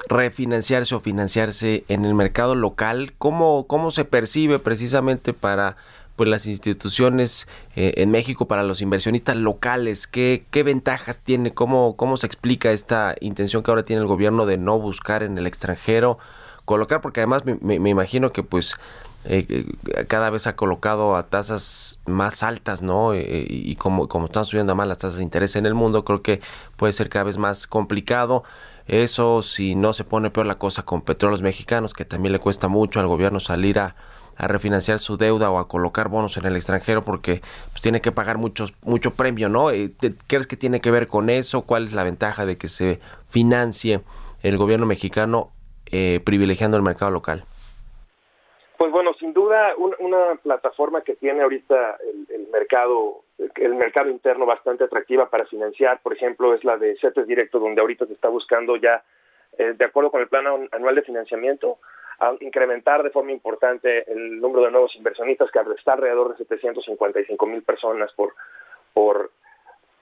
[0.08, 3.12] refinanciarse o financiarse en el mercado local?
[3.18, 5.76] ¿Cómo, cómo se percibe precisamente para
[6.16, 10.06] pues las instituciones eh, en México para los inversionistas locales?
[10.06, 11.54] ¿Qué, qué ventajas tiene?
[11.54, 15.38] ¿Cómo, ¿Cómo se explica esta intención que ahora tiene el gobierno de no buscar en
[15.38, 16.18] el extranjero
[16.64, 17.00] colocar?
[17.00, 18.74] Porque además me, imagino que pues
[19.24, 23.14] eh, eh, cada vez ha colocado a tasas más altas, ¿no?
[23.14, 26.40] y como, como están subiendo más las tasas de interés en el mundo, creo que
[26.76, 28.42] puede ser cada vez más complicado.
[28.88, 32.68] Eso si no se pone peor la cosa con petróleos mexicanos, que también le cuesta
[32.68, 33.94] mucho al gobierno salir a,
[34.40, 37.40] refinanciar su deuda o a colocar bonos en el extranjero porque
[37.72, 39.72] pues, tiene que pagar mucho premio, ¿no?
[39.72, 39.90] Eh,
[40.28, 41.62] ¿Crees que tiene que ver con eso?
[41.62, 44.00] ¿Cuál es la ventaja de que se financie
[44.44, 45.50] el gobierno mexicano
[45.90, 47.42] eh, privilegiando el mercado local?
[48.78, 54.84] Pues bueno, sin duda una plataforma que tiene ahorita el, mercado el mercado interno bastante
[54.84, 58.76] atractiva para financiar, por ejemplo, es la de CETES Directo, donde ahorita se está buscando
[58.76, 59.02] ya
[59.56, 61.78] eh, de acuerdo con el plan anual de financiamiento,
[62.20, 67.46] a incrementar de forma importante el número de nuevos inversionistas, que está alrededor de 755
[67.46, 68.34] mil personas por,
[68.92, 69.30] por,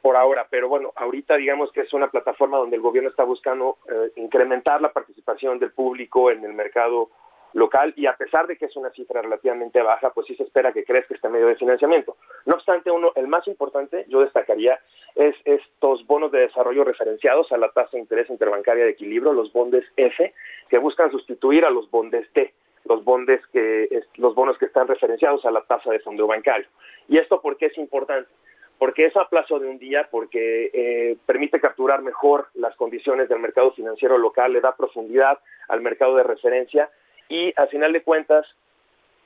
[0.01, 0.47] por ahora.
[0.49, 4.81] Pero bueno, ahorita digamos que es una plataforma donde el gobierno está buscando eh, incrementar
[4.81, 7.11] la participación del público en el mercado
[7.53, 10.73] local y a pesar de que es una cifra relativamente baja, pues sí se espera
[10.73, 12.17] que crezca este medio de financiamiento.
[12.45, 14.79] No obstante, uno, el más importante, yo destacaría,
[15.15, 19.53] es estos bonos de desarrollo referenciados a la tasa de interés interbancaria de equilibrio, los
[19.53, 20.35] bondes F,
[20.69, 22.53] que buscan sustituir a los bondes T,
[22.85, 26.69] los bondes que los bonos que están referenciados a la tasa de fondo bancario.
[27.09, 28.31] ¿Y esto por qué es importante?
[28.79, 33.39] Porque es a plazo de un día, porque eh, permite capturar mejor las condiciones del
[33.39, 35.39] mercado financiero local, le da profundidad
[35.69, 36.91] al mercado de referencia
[37.29, 38.47] y al final de cuentas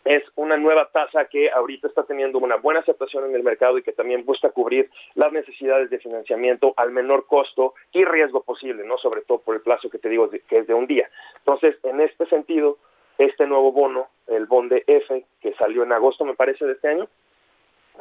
[0.05, 3.83] es una nueva tasa que ahorita está teniendo una buena aceptación en el mercado y
[3.83, 8.97] que también busca cubrir las necesidades de financiamiento al menor costo y riesgo posible, no
[8.97, 11.11] sobre todo por el plazo que te digo que es de un día.
[11.39, 12.79] Entonces, en este sentido,
[13.19, 17.07] este nuevo bono, el Bonde F, que salió en agosto, me parece, de este año,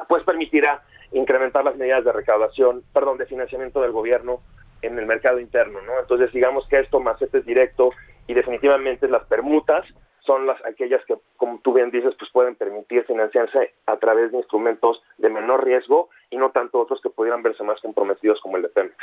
[0.08, 0.82] pues permitirá
[1.12, 4.40] incrementar las medidas de recaudación, perdón, de financiamiento del gobierno
[4.80, 6.00] en el mercado interno, ¿no?
[6.00, 7.90] Entonces, digamos que esto más este es directo
[8.30, 9.84] y definitivamente las permutas
[10.24, 14.38] son las aquellas que, como tú bien dices, pues pueden permitir financiarse a través de
[14.38, 18.62] instrumentos de menor riesgo y no tanto otros que pudieran verse más comprometidos como el
[18.62, 18.96] de Pemex.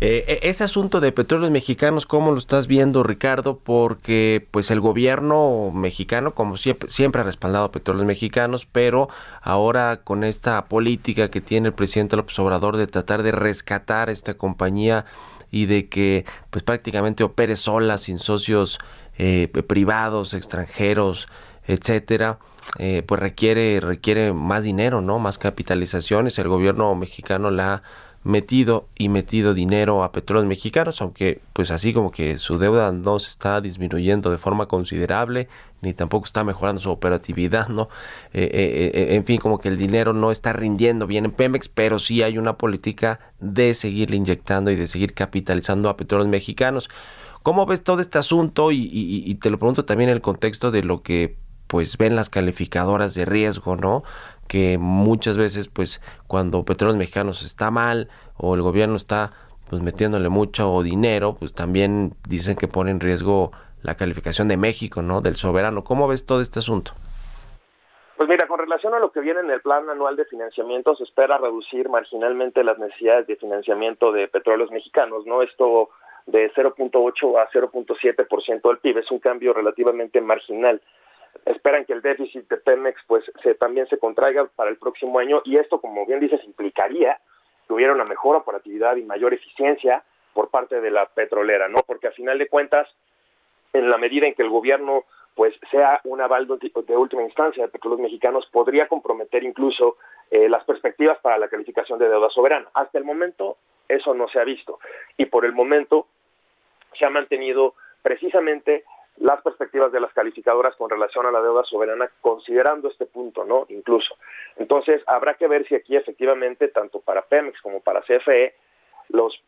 [0.00, 3.58] Eh, e, ese asunto de petróleos mexicanos, ¿cómo lo estás viendo, Ricardo?
[3.58, 9.08] Porque pues el gobierno mexicano, como siempre, siempre ha respaldado petróleos mexicanos, pero
[9.42, 14.34] ahora con esta política que tiene el presidente López Obrador de tratar de rescatar esta
[14.34, 15.06] compañía
[15.50, 18.78] y de que pues prácticamente opere sola sin socios
[19.18, 21.28] eh, privados extranjeros
[21.66, 22.38] etcétera
[22.78, 26.38] eh, pues requiere requiere más dinero no más capitalizaciones.
[26.38, 27.82] El gobierno mexicano la ha
[28.26, 33.20] metido y metido dinero a petróleos mexicanos, aunque pues así como que su deuda no
[33.20, 35.48] se está disminuyendo de forma considerable,
[35.80, 37.88] ni tampoco está mejorando su operatividad, ¿no?
[38.32, 41.68] Eh, eh, eh, en fin, como que el dinero no está rindiendo bien en Pemex,
[41.68, 46.90] pero sí hay una política de seguirle inyectando y de seguir capitalizando a petróleos mexicanos.
[47.44, 48.72] ¿Cómo ves todo este asunto?
[48.72, 52.28] Y, y te lo pregunto también en el contexto de lo que pues ven las
[52.28, 54.02] calificadoras de riesgo, ¿no?
[54.48, 59.32] Que muchas veces pues cuando Petróleos Mexicanos está mal o el gobierno está
[59.68, 65.02] pues metiéndole mucho dinero, pues también dicen que pone en riesgo la calificación de México,
[65.02, 65.20] ¿no?
[65.20, 65.84] Del soberano.
[65.84, 66.92] ¿Cómo ves todo este asunto?
[68.16, 71.04] Pues mira, con relación a lo que viene en el plan anual de financiamiento, se
[71.04, 75.42] espera reducir marginalmente las necesidades de financiamiento de petróleos mexicanos, ¿no?
[75.42, 75.90] Esto
[76.26, 80.80] de 0.8 a 0.7% del PIB es un cambio relativamente marginal
[81.44, 85.42] esperan que el déficit de Pemex pues se, también se contraiga para el próximo año
[85.44, 87.18] y esto como bien dices implicaría
[87.66, 91.78] que hubiera una mejor operatividad y mayor eficiencia por parte de la petrolera, ¿no?
[91.86, 92.88] Porque a final de cuentas
[93.72, 97.68] en la medida en que el gobierno pues sea un aval de última instancia de
[97.68, 99.98] petróleos mexicanos podría comprometer incluso
[100.30, 102.68] eh, las perspectivas para la calificación de deuda soberana.
[102.72, 104.78] Hasta el momento eso no se ha visto
[105.16, 106.06] y por el momento
[106.98, 108.84] se ha mantenido precisamente
[109.18, 113.66] las perspectivas de las calificadoras con relación a la deuda soberana, considerando este punto, ¿no?
[113.68, 114.14] Incluso.
[114.56, 118.54] Entonces, habrá que ver si aquí efectivamente, tanto para Pemex como para CFE,
[119.08, 119.40] los,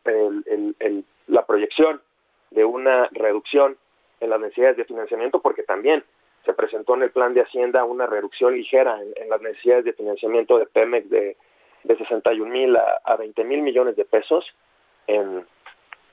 [1.27, 2.01] la proyección
[2.51, 3.77] de una reducción
[4.19, 6.03] en las necesidades de financiamiento, porque también
[6.45, 10.57] se presentó en el plan de Hacienda una reducción ligera en, las necesidades de financiamiento
[10.57, 11.37] de Pemex de,
[11.83, 14.45] de 61 mil a, a 20 mil millones de pesos
[15.07, 15.45] en,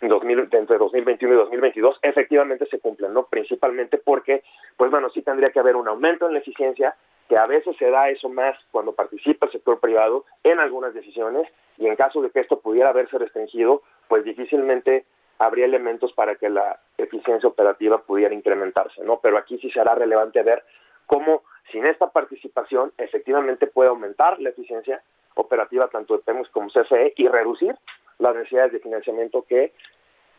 [0.01, 3.27] 2000, entre 2021 y 2022 efectivamente se cumplen, ¿no?
[3.27, 4.43] Principalmente porque,
[4.77, 6.95] pues bueno, sí tendría que haber un aumento en la eficiencia,
[7.29, 11.49] que a veces se da eso más cuando participa el sector privado en algunas decisiones
[11.79, 15.05] y en caso de que esto pudiera haberse restringido, pues difícilmente
[15.39, 19.21] habría elementos para que la eficiencia operativa pudiera incrementarse, ¿no?
[19.21, 20.63] Pero aquí sí será relevante ver
[21.07, 21.43] cómo
[21.73, 25.03] sin esta participación efectivamente puede aumentar la eficiencia
[25.35, 27.77] operativa tanto de PEMUS como CFE y reducir
[28.19, 29.73] las necesidades de financiamiento que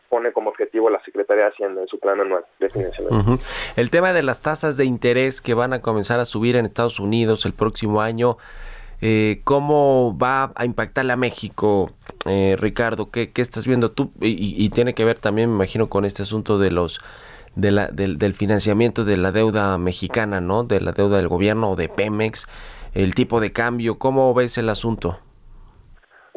[0.08, 3.38] pone como objetivo la Secretaría de Hacienda en su plan anual de financiamiento.
[3.76, 6.98] El tema de las tasas de interés que van a comenzar a subir en Estados
[6.98, 8.38] Unidos el próximo año,
[9.00, 11.90] eh, ¿cómo va a impactar a México,
[12.26, 13.10] eh, Ricardo?
[13.10, 14.10] ¿Qué, estás viendo tú?
[14.20, 17.00] Y, tiene que ver también, me imagino, con este asunto de los
[17.54, 20.62] de la, del, del financiamiento de la deuda mexicana, ¿no?
[20.64, 22.46] De la deuda del gobierno o de Pemex,
[22.94, 23.98] el tipo de cambio.
[23.98, 25.18] ¿Cómo ves el asunto?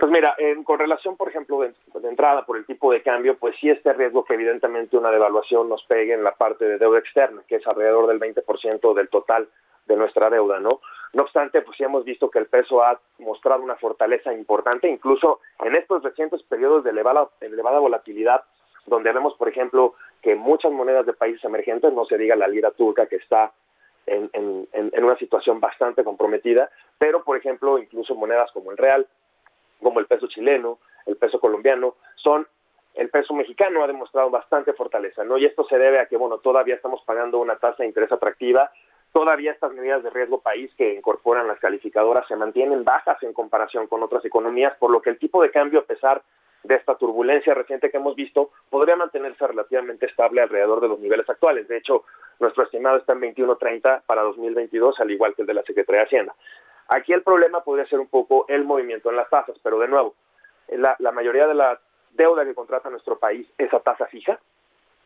[0.01, 1.75] Pues mira, con relación, por ejemplo, de,
[2.09, 5.83] entrada por el tipo de cambio, pues sí este riesgo que evidentemente una devaluación nos
[5.83, 9.47] pegue en la parte de deuda externa, que es alrededor del 20% del total
[9.85, 10.81] de nuestra deuda, ¿no?
[11.13, 15.39] No obstante, pues sí hemos visto que el peso ha mostrado una fortaleza importante, incluso
[15.63, 18.43] en estos recientes periodos de elevada, elevada volatilidad,
[18.87, 19.93] donde vemos, por ejemplo,
[20.23, 23.51] que muchas monedas de países emergentes, no se diga la lira turca que está
[24.07, 29.05] en una situación bastante comprometida, pero, por ejemplo, incluso monedas como el real,
[29.81, 32.47] como el peso chileno, el peso colombiano, son
[32.93, 35.37] el peso mexicano ha demostrado bastante fortaleza, ¿no?
[35.37, 38.71] Y esto se debe a que, bueno, todavía estamos pagando una tasa de interés atractiva,
[39.13, 43.87] todavía estas medidas de riesgo país que incorporan las calificadoras se mantienen bajas en comparación
[43.87, 46.21] con otras economías, por lo que el tipo de cambio, a pesar
[46.63, 51.27] de esta turbulencia reciente que hemos visto, podría mantenerse relativamente estable alrededor de los niveles
[51.29, 51.67] actuales.
[51.67, 52.03] De hecho,
[52.39, 56.07] nuestro estimado está en 21.30 para 2022, al igual que el de la Secretaría de
[56.07, 56.35] Hacienda.
[56.91, 60.13] Aquí el problema podría ser un poco el movimiento en las tasas, pero de nuevo,
[60.67, 61.79] la, la mayoría de la
[62.11, 64.37] deuda que contrata nuestro país es a tasa fija,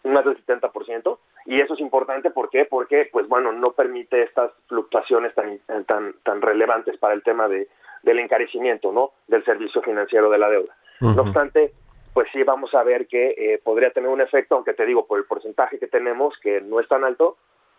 [0.03, 2.65] más del 70%, y eso es importante ¿por qué?
[2.65, 7.67] porque pues bueno, no permite estas fluctuaciones tan tan tan relevantes para el tema de
[8.01, 9.11] del encarecimiento, ¿no?
[9.27, 10.75] del servicio financiero de la deuda.
[11.01, 11.71] No obstante,
[12.13, 15.19] pues sí vamos a ver que eh, podría tener un efecto, aunque te digo por
[15.19, 17.37] el porcentaje que tenemos que no es tan alto,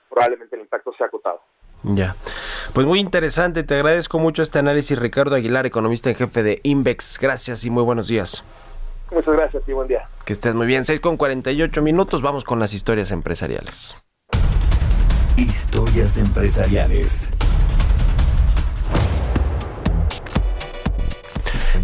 [0.09, 1.41] probablemente el impacto sea acotado.
[1.83, 2.15] Ya.
[2.77, 7.19] Pues muy interesante, te agradezco mucho este análisis Ricardo Aguilar, economista en jefe de Invex.
[7.19, 8.45] Gracias y muy buenos días.
[9.11, 10.03] Muchas gracias y buen día.
[10.27, 10.85] Que estés muy bien.
[10.85, 12.21] 6 con 48 minutos.
[12.21, 14.05] Vamos con las historias empresariales.
[15.39, 17.33] Historias empresariales.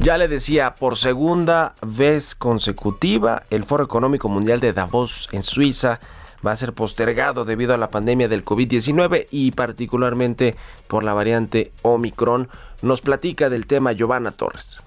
[0.01, 6.01] Ya le decía, por segunda vez consecutiva, el Foro Económico Mundial de Davos en Suiza
[6.45, 10.57] va a ser postergado debido a la pandemia del COVID-19 y particularmente
[10.89, 12.49] por la variante Omicron.
[12.83, 14.79] Nos platica del tema Giovanna Torres.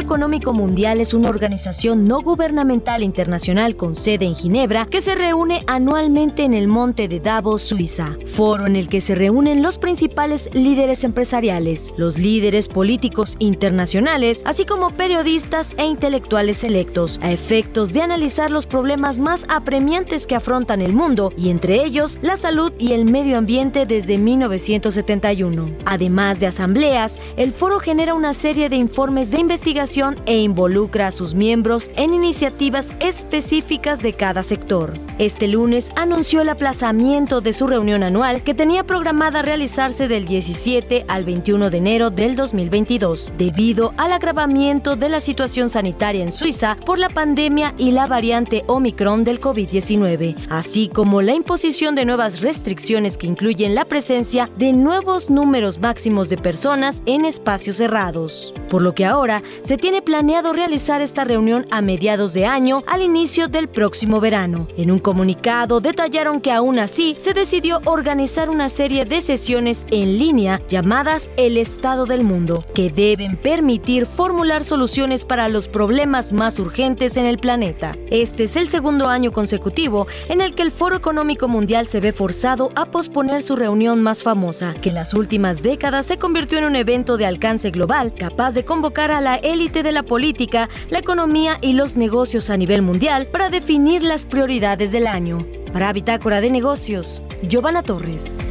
[0.00, 5.62] Económico Mundial es una organización no gubernamental internacional con sede en Ginebra que se reúne
[5.66, 8.16] anualmente en el monte de Davos, Suiza.
[8.34, 14.64] Foro en el que se reúnen los principales líderes empresariales, los líderes políticos internacionales, así
[14.64, 20.80] como periodistas e intelectuales electos, a efectos de analizar los problemas más apremiantes que afrontan
[20.80, 25.70] el mundo y entre ellos la salud y el medio ambiente desde 1971.
[25.84, 31.10] Además de asambleas, el foro genera una serie de informes de investigación e involucra a
[31.10, 34.92] sus miembros en iniciativas específicas de cada sector.
[35.18, 41.06] Este lunes anunció el aplazamiento de su reunión anual que tenía programada realizarse del 17
[41.08, 46.76] al 21 de enero del 2022, debido al agravamiento de la situación sanitaria en Suiza
[46.86, 52.42] por la pandemia y la variante Omicron del COVID-19, así como la imposición de nuevas
[52.42, 58.54] restricciones que incluyen la presencia de nuevos números máximos de personas en espacios cerrados.
[58.68, 63.02] Por lo que ahora se tiene planeado realizar esta reunión a mediados de año al
[63.02, 64.68] inicio del próximo verano.
[64.76, 70.18] En un comunicado detallaron que aún así se decidió organizar una serie de sesiones en
[70.18, 76.58] línea llamadas El Estado del Mundo, que deben permitir formular soluciones para los problemas más
[76.58, 77.96] urgentes en el planeta.
[78.10, 82.12] Este es el segundo año consecutivo en el que el Foro Económico Mundial se ve
[82.12, 86.64] forzado a posponer su reunión más famosa, que en las últimas décadas se convirtió en
[86.64, 90.98] un evento de alcance global capaz de convocar a la élite de la política, la
[90.98, 95.38] economía y los negocios a nivel mundial para definir las prioridades del año.
[95.72, 98.46] Para Bitácora de Negocios, Giovanna Torres.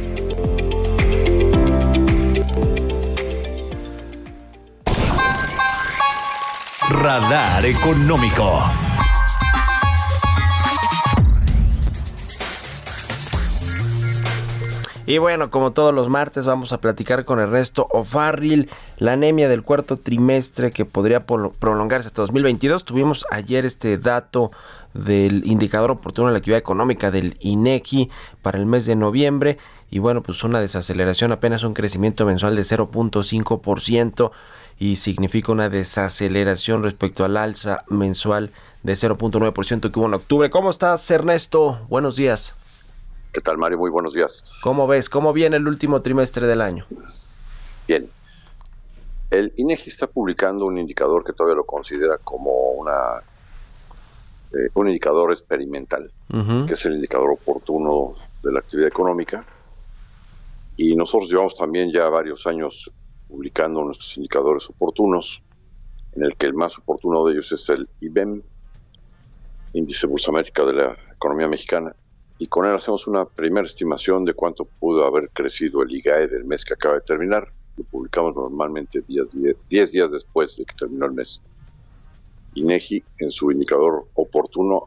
[6.88, 8.89] Radar Económico.
[15.10, 19.64] Y bueno, como todos los martes, vamos a platicar con Ernesto O'Farrill, la anemia del
[19.64, 22.84] cuarto trimestre que podría prolongarse hasta 2022.
[22.84, 24.52] Tuvimos ayer este dato
[24.94, 28.08] del indicador oportuno de la actividad económica del INEGI
[28.40, 29.58] para el mes de noviembre.
[29.90, 34.30] Y bueno, pues una desaceleración, apenas un crecimiento mensual de 0.5%
[34.78, 38.52] y significa una desaceleración respecto al alza mensual
[38.84, 40.50] de 0.9% que hubo en octubre.
[40.50, 41.84] ¿Cómo estás, Ernesto?
[41.88, 42.54] Buenos días.
[43.32, 43.78] ¿Qué tal, Mario?
[43.78, 44.44] Muy buenos días.
[44.60, 45.08] ¿Cómo ves?
[45.08, 46.84] ¿Cómo viene el último trimestre del año?
[47.86, 48.08] Bien.
[49.30, 53.22] El INEGI está publicando un indicador que todavía lo considera como una
[54.52, 56.10] eh, un indicador experimental,
[56.66, 59.46] que es el indicador oportuno de la actividad económica.
[60.76, 62.90] Y nosotros llevamos también ya varios años
[63.28, 65.40] publicando nuestros indicadores oportunos,
[66.14, 68.42] en el que el más oportuno de ellos es el IBEM,
[69.74, 71.94] Índice Bursámétrica de la Economía Mexicana,
[72.40, 76.46] y con él hacemos una primera estimación de cuánto pudo haber crecido el IGAE del
[76.46, 77.46] mes que acaba de terminar.
[77.76, 81.42] Lo publicamos normalmente 10 días después de que terminó el mes.
[82.54, 84.86] INEGI, en su indicador oportuno,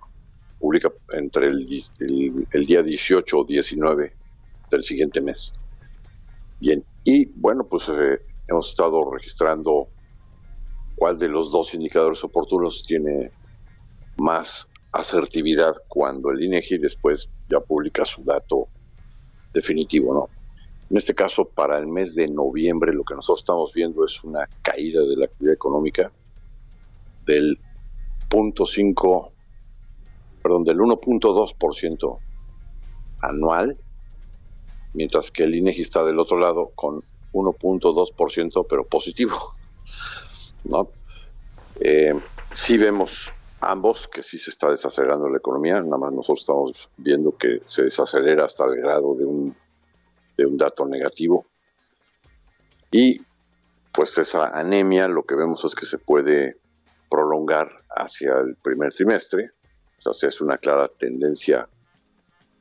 [0.60, 4.14] publica entre el, el, día 18 o 19
[4.72, 5.54] del siguiente mes.
[6.60, 9.90] Bien, y bueno, pues eh, hemos estado registrando
[10.96, 13.32] cuál de los dos indicadores oportunos tiene
[14.18, 18.68] más asertividad cuando el INEGI después ya publica su dato
[19.52, 20.30] definitivo, ¿no?
[20.90, 24.48] En este caso, para el mes de noviembre, lo que nosotros estamos viendo es una
[24.62, 26.12] caída de la actividad económica
[27.26, 27.60] del
[28.30, 29.32] 0.5,
[30.44, 32.20] perdón, del 1.2%
[33.22, 33.78] anual,
[34.94, 39.36] mientras que el INEGI está del otro lado con 1.2%, pero positivo.
[40.66, 40.90] ¿no?
[41.80, 42.14] Eh,
[42.54, 43.32] sí vemos
[43.72, 47.84] ambos que sí se está desacelerando la economía, nada más nosotros estamos viendo que se
[47.84, 49.56] desacelera hasta el grado de un,
[50.38, 51.46] de un dato negativo.
[52.92, 53.22] Y
[53.92, 56.58] pues esa anemia lo que vemos es que se puede
[57.10, 59.52] prolongar hacia el primer trimestre,
[60.12, 61.70] sea, es una clara tendencia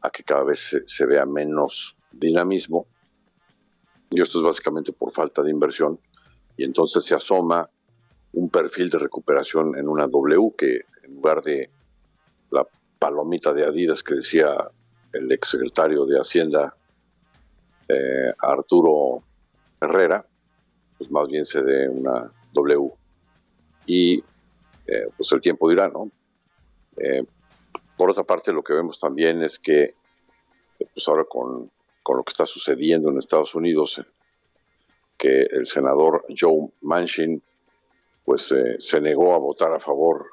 [0.01, 2.87] a que cada vez se, se vea menos dinamismo,
[4.11, 5.99] y esto es básicamente por falta de inversión,
[6.57, 7.69] y entonces se asoma
[8.33, 11.71] un perfil de recuperación en una W que en lugar de
[12.51, 12.67] la
[12.99, 14.49] palomita de Adidas que decía
[15.13, 16.75] el exsecretario de Hacienda
[17.89, 19.23] eh, Arturo
[19.81, 20.25] Herrera,
[20.97, 22.91] pues más bien se dé una W.
[23.87, 24.19] Y
[24.87, 26.11] eh, pues el tiempo dirá, ¿no?
[26.97, 27.25] Eh,
[27.97, 29.95] por otra parte, lo que vemos también es que,
[30.79, 31.71] pues ahora con,
[32.03, 34.01] con lo que está sucediendo en Estados Unidos,
[35.19, 37.43] que el senador Joe Manchin
[38.25, 40.33] pues eh, se negó a votar a favor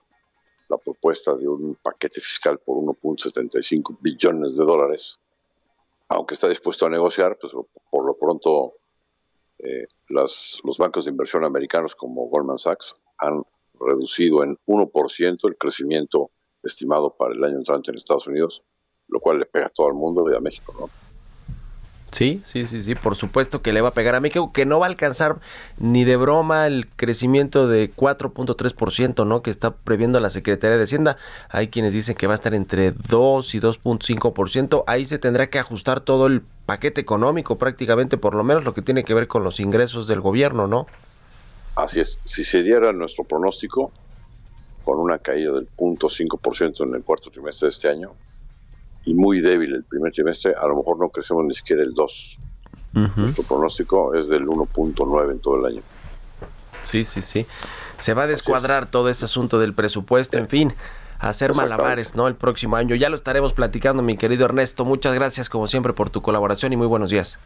[0.69, 5.19] la propuesta de un paquete fiscal por 1.75 billones de dólares,
[6.07, 7.53] aunque está dispuesto a negociar, pues
[7.89, 8.75] por lo pronto
[9.57, 13.43] eh, las, los bancos de inversión americanos como Goldman Sachs han
[13.79, 16.31] reducido en 1% el crecimiento
[16.61, 18.63] estimado para el año entrante en Estados Unidos,
[19.07, 21.08] lo cual le pega a todo el mundo y a México, ¿no?
[22.11, 24.79] Sí, sí, sí, sí, por supuesto que le va a pegar a México, que no
[24.79, 25.37] va a alcanzar
[25.77, 29.41] ni de broma el crecimiento de 4.3%, ¿no?
[29.41, 31.17] Que está previendo la Secretaría de Hacienda.
[31.49, 34.83] Hay quienes dicen que va a estar entre 2 y 2.5%.
[34.87, 38.81] Ahí se tendrá que ajustar todo el paquete económico, prácticamente, por lo menos lo que
[38.81, 40.87] tiene que ver con los ingresos del gobierno, ¿no?
[41.75, 42.19] Así es.
[42.25, 43.91] Si se diera nuestro pronóstico,
[44.83, 48.13] con una caída del 0.5% en el cuarto trimestre de este año,
[49.05, 52.39] y muy débil el primer trimestre, a lo mejor no crecemos ni siquiera el 2.
[53.15, 55.81] Nuestro pronóstico es del 1.9 en todo el año.
[56.83, 57.45] Sí, sí, sí.
[57.99, 60.73] Se va a descuadrar todo ese asunto del presupuesto, en fin,
[61.19, 62.27] hacer malabares, ¿no?
[62.27, 62.95] El próximo año.
[62.95, 64.85] Ya lo estaremos platicando, mi querido Ernesto.
[64.85, 67.39] Muchas gracias, como siempre, por tu colaboración y muy buenos días.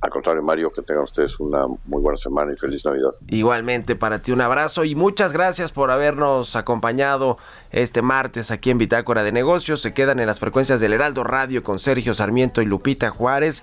[0.00, 3.10] Al contrario, Mario, que tengan ustedes una muy buena semana y feliz Navidad.
[3.28, 7.36] Igualmente para ti un abrazo y muchas gracias por habernos acompañado
[7.70, 9.82] este martes aquí en Bitácora de Negocios.
[9.82, 13.62] Se quedan en las frecuencias del Heraldo Radio con Sergio Sarmiento y Lupita Juárez.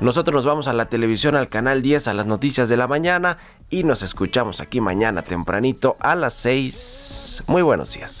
[0.00, 3.38] Nosotros nos vamos a la televisión, al canal 10, a las noticias de la mañana
[3.70, 7.44] y nos escuchamos aquí mañana tempranito a las 6.
[7.46, 8.20] Muy buenos días.